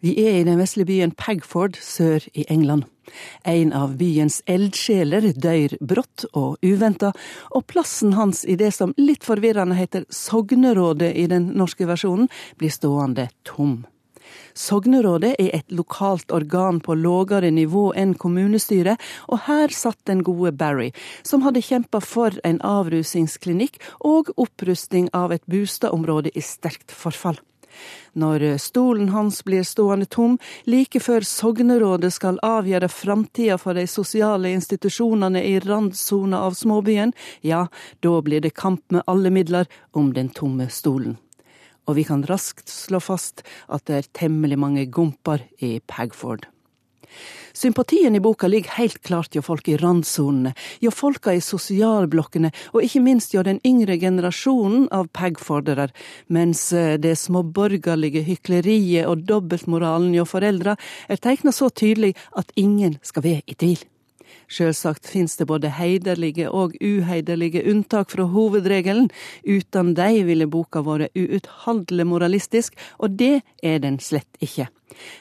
Vi 0.03 0.17
er 0.19 0.41
i 0.41 0.47
den 0.47 0.59
vesle 0.59 0.83
byen 0.83 1.13
Pagford 1.15 1.77
sør 1.79 2.25
i 2.35 2.43
England. 2.51 2.89
En 3.47 3.71
av 3.77 3.93
byens 4.01 4.41
eldsjeler 4.51 5.29
dør 5.39 5.77
brått 5.79 6.25
og 6.33 6.59
uventa, 6.59 7.13
og 7.55 7.69
plassen 7.71 8.17
hans 8.19 8.43
i 8.43 8.57
det 8.59 8.73
som 8.75 8.97
litt 8.99 9.23
forvirrende 9.23 9.77
heter 9.79 10.09
Sognerådet 10.11 11.13
i 11.15 11.29
den 11.31 11.53
norske 11.55 11.87
versjonen, 11.87 12.27
blir 12.59 12.75
stående 12.75 13.29
tom. 13.47 13.85
Sognerådet 14.59 15.37
er 15.39 15.53
et 15.61 15.71
lokalt 15.71 16.35
organ 16.35 16.81
på 16.83 16.97
lågere 16.99 17.53
nivå 17.55 17.93
enn 17.95 18.17
kommunestyret, 18.19 18.99
og 19.31 19.45
her 19.47 19.71
satt 19.71 20.01
den 20.11 20.25
gode 20.27 20.51
Barry, 20.59 20.91
som 21.23 21.47
hadde 21.47 21.63
kjempa 21.63 22.03
for 22.03 22.35
en 22.43 22.59
avrusingsklinikk 22.59 23.79
og 24.01 24.35
opprusting 24.35 25.13
av 25.15 25.31
et 25.31 25.47
boligområde 25.47 26.35
i 26.35 26.43
sterkt 26.43 26.91
forfall. 26.91 27.39
Når 28.13 28.45
stolen 28.61 29.09
hans 29.15 29.41
blir 29.45 29.65
stående 29.65 30.07
tom 30.07 30.39
like 30.69 31.01
før 31.01 31.25
sognerådet 31.27 32.13
skal 32.13 32.41
avgjøre 32.45 32.91
framtida 32.93 33.59
for 33.61 33.79
de 33.79 33.87
sosiale 33.89 34.53
institusjonene 34.53 35.43
i 35.43 35.59
randsona 35.65 36.43
av 36.47 36.57
småbyen, 36.59 37.15
ja, 37.41 37.67
da 38.01 38.15
blir 38.23 38.45
det 38.45 38.55
kamp 38.59 38.85
med 38.93 39.07
alle 39.07 39.33
midler 39.33 39.71
om 39.93 40.13
den 40.13 40.29
tomme 40.29 40.69
stolen. 40.71 41.17
Og 41.89 41.97
vi 41.99 42.05
kan 42.07 42.23
raskt 42.29 42.71
slå 42.71 43.01
fast 43.03 43.43
at 43.67 43.87
det 43.89 43.99
er 43.99 44.11
temmelig 44.23 44.59
mange 44.61 44.87
gomper 44.87 45.43
i 45.59 45.81
Pagford. 45.87 46.47
Sympatien 47.53 48.17
i 48.17 48.21
boka 48.21 48.49
ligger 48.49 48.79
helt 48.79 49.03
klart 49.05 49.37
hjå 49.37 49.43
folk 49.45 49.69
i 49.69 49.77
randsonene, 49.81 50.55
hjå 50.81 50.93
folka 50.95 51.35
i 51.37 51.43
sosialblokkene, 51.45 52.53
og 52.73 52.87
ikke 52.87 53.05
minst 53.05 53.35
hjå 53.35 53.45
den 53.47 53.61
yngre 53.69 53.99
generasjonen 54.01 54.89
av 54.95 55.11
pagfordere, 55.13 55.91
mens 56.33 56.71
eh, 56.73 56.97
det 56.97 57.19
småborgerlige 57.21 58.25
hykleriet 58.27 59.09
og 59.11 59.27
dobbeltmoralen 59.29 60.15
hjå 60.17 60.27
foreldra 60.29 60.77
er 61.09 61.21
teikna 61.21 61.53
så 61.53 61.71
tydelig 61.71 62.15
at 62.39 62.53
ingen 62.57 62.99
skal 63.05 63.29
være 63.29 63.45
i 63.47 63.59
tvil. 63.59 63.83
Sjølsagt 64.53 65.09
finnes 65.09 65.37
det 65.39 65.47
både 65.51 65.71
heiderlige 65.77 66.51
og 66.51 66.77
uheiderlige 66.81 67.65
unntak 67.71 68.13
fra 68.13 68.27
hovedregelen. 68.29 69.11
Uten 69.47 69.95
de 69.99 70.23
ville 70.29 70.49
boka 70.51 70.83
vært 70.85 71.17
uutholdelig 71.17 72.07
moralistisk, 72.09 72.77
og 72.99 73.19
det 73.21 73.43
er 73.63 73.83
den 73.85 73.99
slett 74.03 74.41
ikke. 74.45 74.69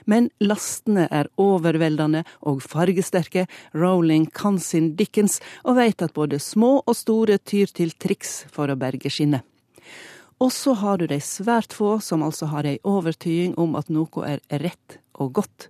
Men 0.05 0.29
lastene 0.43 1.07
er 1.11 1.29
overveldende 1.39 2.25
og 2.41 2.59
fargesterke, 2.63 3.47
Rowling 3.73 4.27
kan 4.35 4.59
sin 4.59 4.95
Dickens, 4.99 5.39
og 5.63 5.79
veit 5.79 6.03
at 6.03 6.13
både 6.13 6.41
små 6.43 6.81
og 6.85 6.97
store 6.97 7.39
tyr 7.39 7.71
til 7.71 7.95
triks 7.95 8.41
for 8.51 8.71
å 8.71 8.79
berge 8.79 9.09
skinnet. 9.09 9.47
Og 10.41 10.49
så 10.51 10.73
har 10.73 10.97
du 10.97 11.05
de 11.05 11.19
svært 11.21 11.73
få 11.77 11.99
som 12.01 12.23
altså 12.25 12.49
har 12.49 12.65
ei 12.65 12.79
overtyding 12.81 13.53
om 13.61 13.75
at 13.77 13.91
noe 13.93 14.25
er 14.25 14.41
rett 14.63 14.97
og 15.21 15.35
godt. 15.37 15.69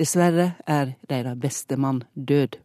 Dessverre 0.00 0.54
er 0.66 0.94
deres 1.10 1.36
beste 1.40 1.76
mann 1.76 2.02
død. 2.14 2.56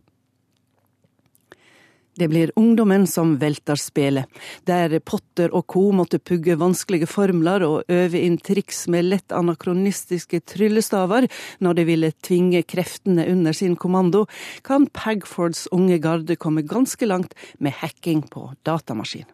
Det 2.20 2.28
blir 2.28 2.52
ungdommen 2.60 3.08
som 3.08 3.38
velter 3.40 3.80
spelet, 3.80 4.28
der 4.68 5.00
Potter 5.00 5.54
og 5.56 5.68
co. 5.72 5.92
måtte 5.96 6.20
pugge 6.20 6.58
vanskelige 6.60 7.08
formler 7.08 7.64
og 7.64 7.84
øve 7.88 8.20
inn 8.20 8.38
triks 8.38 8.84
med 8.92 9.08
lett 9.08 9.32
anakronistiske 9.32 10.42
tryllestaver 10.44 11.30
når 11.64 11.80
de 11.80 11.86
ville 11.88 12.12
tvinge 12.22 12.64
kreftene 12.68 13.28
under 13.32 13.56
sin 13.56 13.78
kommando, 13.80 14.26
kan 14.64 14.90
Pagfords 14.92 15.68
unge 15.72 16.02
garde 16.04 16.36
komme 16.36 16.68
ganske 16.68 17.08
langt 17.08 17.34
med 17.60 17.80
hacking 17.80 18.28
på 18.28 18.52
datamaskin. 18.68 19.30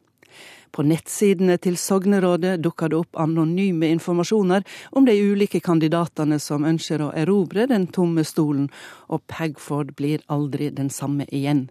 På 0.71 0.83
nettsidene 0.85 1.57
til 1.61 1.77
Sognerådet 1.79 2.57
dukker 2.61 2.91
det 2.91 2.99
opp 2.99 3.17
anonyme 3.19 3.89
informasjoner 3.95 4.65
om 4.91 5.07
de 5.07 5.15
ulike 5.17 5.61
kandidatene 5.63 6.39
som 6.43 6.65
ønsker 6.67 7.01
å 7.01 7.11
erobre 7.17 7.67
den 7.69 7.87
tomme 7.93 8.25
stolen, 8.27 8.69
og 9.07 9.23
Pagford 9.31 9.95
blir 9.97 10.23
aldri 10.33 10.69
den 10.75 10.89
samme 10.93 11.25
igjen. 11.31 11.67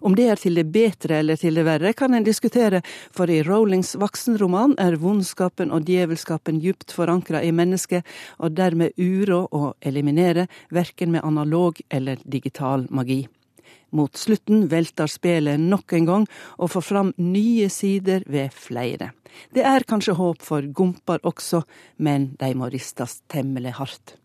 Om 0.00 0.16
det 0.18 0.28
er 0.28 0.42
til 0.42 0.58
det 0.58 0.66
bedre 0.74 1.20
eller 1.22 1.40
til 1.40 1.58
det 1.58 1.66
verre, 1.68 1.94
kan 1.96 2.14
en 2.14 2.26
diskutere, 2.26 2.82
for 3.14 3.30
i 3.30 3.42
Rowlings 3.46 3.94
voksenroman 4.00 4.76
er 4.82 4.98
vondskapen 5.00 5.72
og 5.74 5.88
djevelskapen 5.88 6.60
djupt 6.62 6.94
forankra 6.96 7.42
i 7.46 7.52
mennesket, 7.54 8.06
og 8.38 8.56
dermed 8.58 8.96
uråd 8.98 9.50
å 9.56 9.74
eliminere, 9.80 10.48
verken 10.70 11.14
med 11.14 11.24
analog 11.26 11.80
eller 11.90 12.22
digital 12.24 12.86
magi. 12.90 13.24
Mot 13.96 14.16
slutten 14.16 14.68
velter 14.70 15.10
spelet 15.10 15.60
nok 15.60 15.92
en 15.98 16.06
gang 16.06 16.28
og 16.58 16.70
får 16.74 16.86
fram 16.86 17.12
nye 17.18 17.68
sider 17.72 18.24
ved 18.26 18.54
flere. 18.54 19.12
Det 19.54 19.64
er 19.66 19.86
kanskje 19.86 20.18
håp 20.18 20.42
for 20.42 20.66
gomper 20.74 21.22
også, 21.26 21.62
men 21.98 22.32
de 22.40 22.54
må 22.58 22.70
ristes 22.70 23.20
temmelig 23.30 23.76
hardt. 23.78 24.16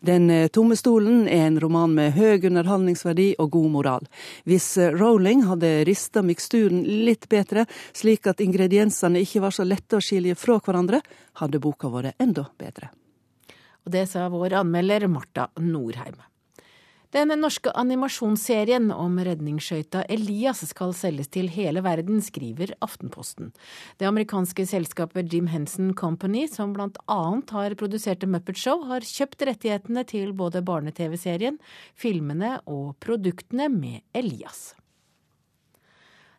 Den 0.00 0.30
eh, 0.30 0.48
tomme 0.48 0.76
stolen 0.76 1.26
er 1.28 1.46
en 1.46 1.58
roman 1.60 1.92
med 1.92 2.14
høy 2.16 2.46
underholdningsverdi 2.48 3.34
og 3.42 3.50
god 3.56 3.68
moral. 3.74 4.06
Hvis 4.48 4.72
eh, 4.80 4.94
Rowling 4.96 5.44
hadde 5.48 5.72
rista 5.88 6.22
miksturen 6.24 6.80
litt 7.04 7.28
bedre, 7.28 7.66
slik 7.92 8.30
at 8.30 8.40
ingrediensene 8.40 9.20
ikke 9.20 9.44
var 9.44 9.56
så 9.56 9.66
lette 9.68 9.98
å 9.98 10.04
skilje 10.04 10.38
fra 10.40 10.56
hverandre, 10.64 11.02
hadde 11.42 11.60
boka 11.60 11.92
vært 11.92 12.16
enda 12.22 12.48
bedre. 12.56 12.90
Og 13.84 13.92
det 13.92 14.06
sa 14.08 14.26
vår 14.32 14.60
anmelder 14.62 15.08
Marta 15.08 15.50
Norheim. 15.60 16.16
Den 17.10 17.32
norske 17.42 17.72
animasjonsserien 17.74 18.92
om 18.94 19.16
redningsskøyta 19.26 20.04
Elias 20.14 20.60
skal 20.70 20.92
selges 20.94 21.26
til 21.34 21.48
hele 21.50 21.82
verden, 21.82 22.20
skriver 22.22 22.70
Aftenposten. 22.86 23.50
Det 23.98 24.06
amerikanske 24.06 24.62
selskapet 24.70 25.34
Jim 25.34 25.48
Henson 25.50 25.90
Company, 25.98 26.44
som 26.46 26.76
annet 26.78 27.50
har 27.50 27.74
produsert 27.74 28.22
Muppet 28.30 28.62
Show, 28.62 28.84
har 28.86 29.02
kjøpt 29.02 29.42
rettighetene 29.42 30.06
til 30.06 30.30
både 30.38 30.62
barne-TV-serien, 30.62 31.58
filmene 31.98 32.60
og 32.70 32.94
produktene 33.02 33.66
med 33.74 34.04
Elias. 34.14 34.76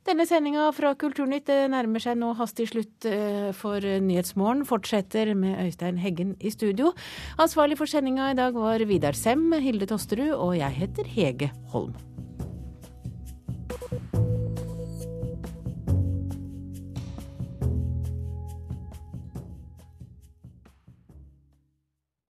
Denne 0.02 0.26
sendinga 0.26 0.64
fra 0.74 0.96
Kulturnytt 0.98 1.50
eh, 1.54 1.68
nærmer 1.70 2.02
seg 2.02 2.16
nå 2.18 2.32
hastig 2.40 2.72
slutt 2.72 3.06
eh, 3.06 3.52
for 3.54 3.86
eh, 3.86 4.00
Nyhetsmorgen. 4.02 4.64
Fortsetter 4.66 5.36
med 5.38 5.60
Øystein 5.62 6.00
Heggen 6.02 6.34
i 6.42 6.50
studio. 6.54 6.90
Ansvarlig 7.38 7.78
for 7.78 7.90
sendinga 7.90 8.32
i 8.32 8.38
dag 8.40 8.58
var 8.58 8.82
Vidar 8.90 9.18
Sem, 9.18 9.52
Hilde 9.62 9.86
Tosterud 9.92 10.34
og 10.34 10.58
jeg 10.58 10.80
heter 10.82 11.14
Hege 11.18 11.52
Holm. 11.70 11.94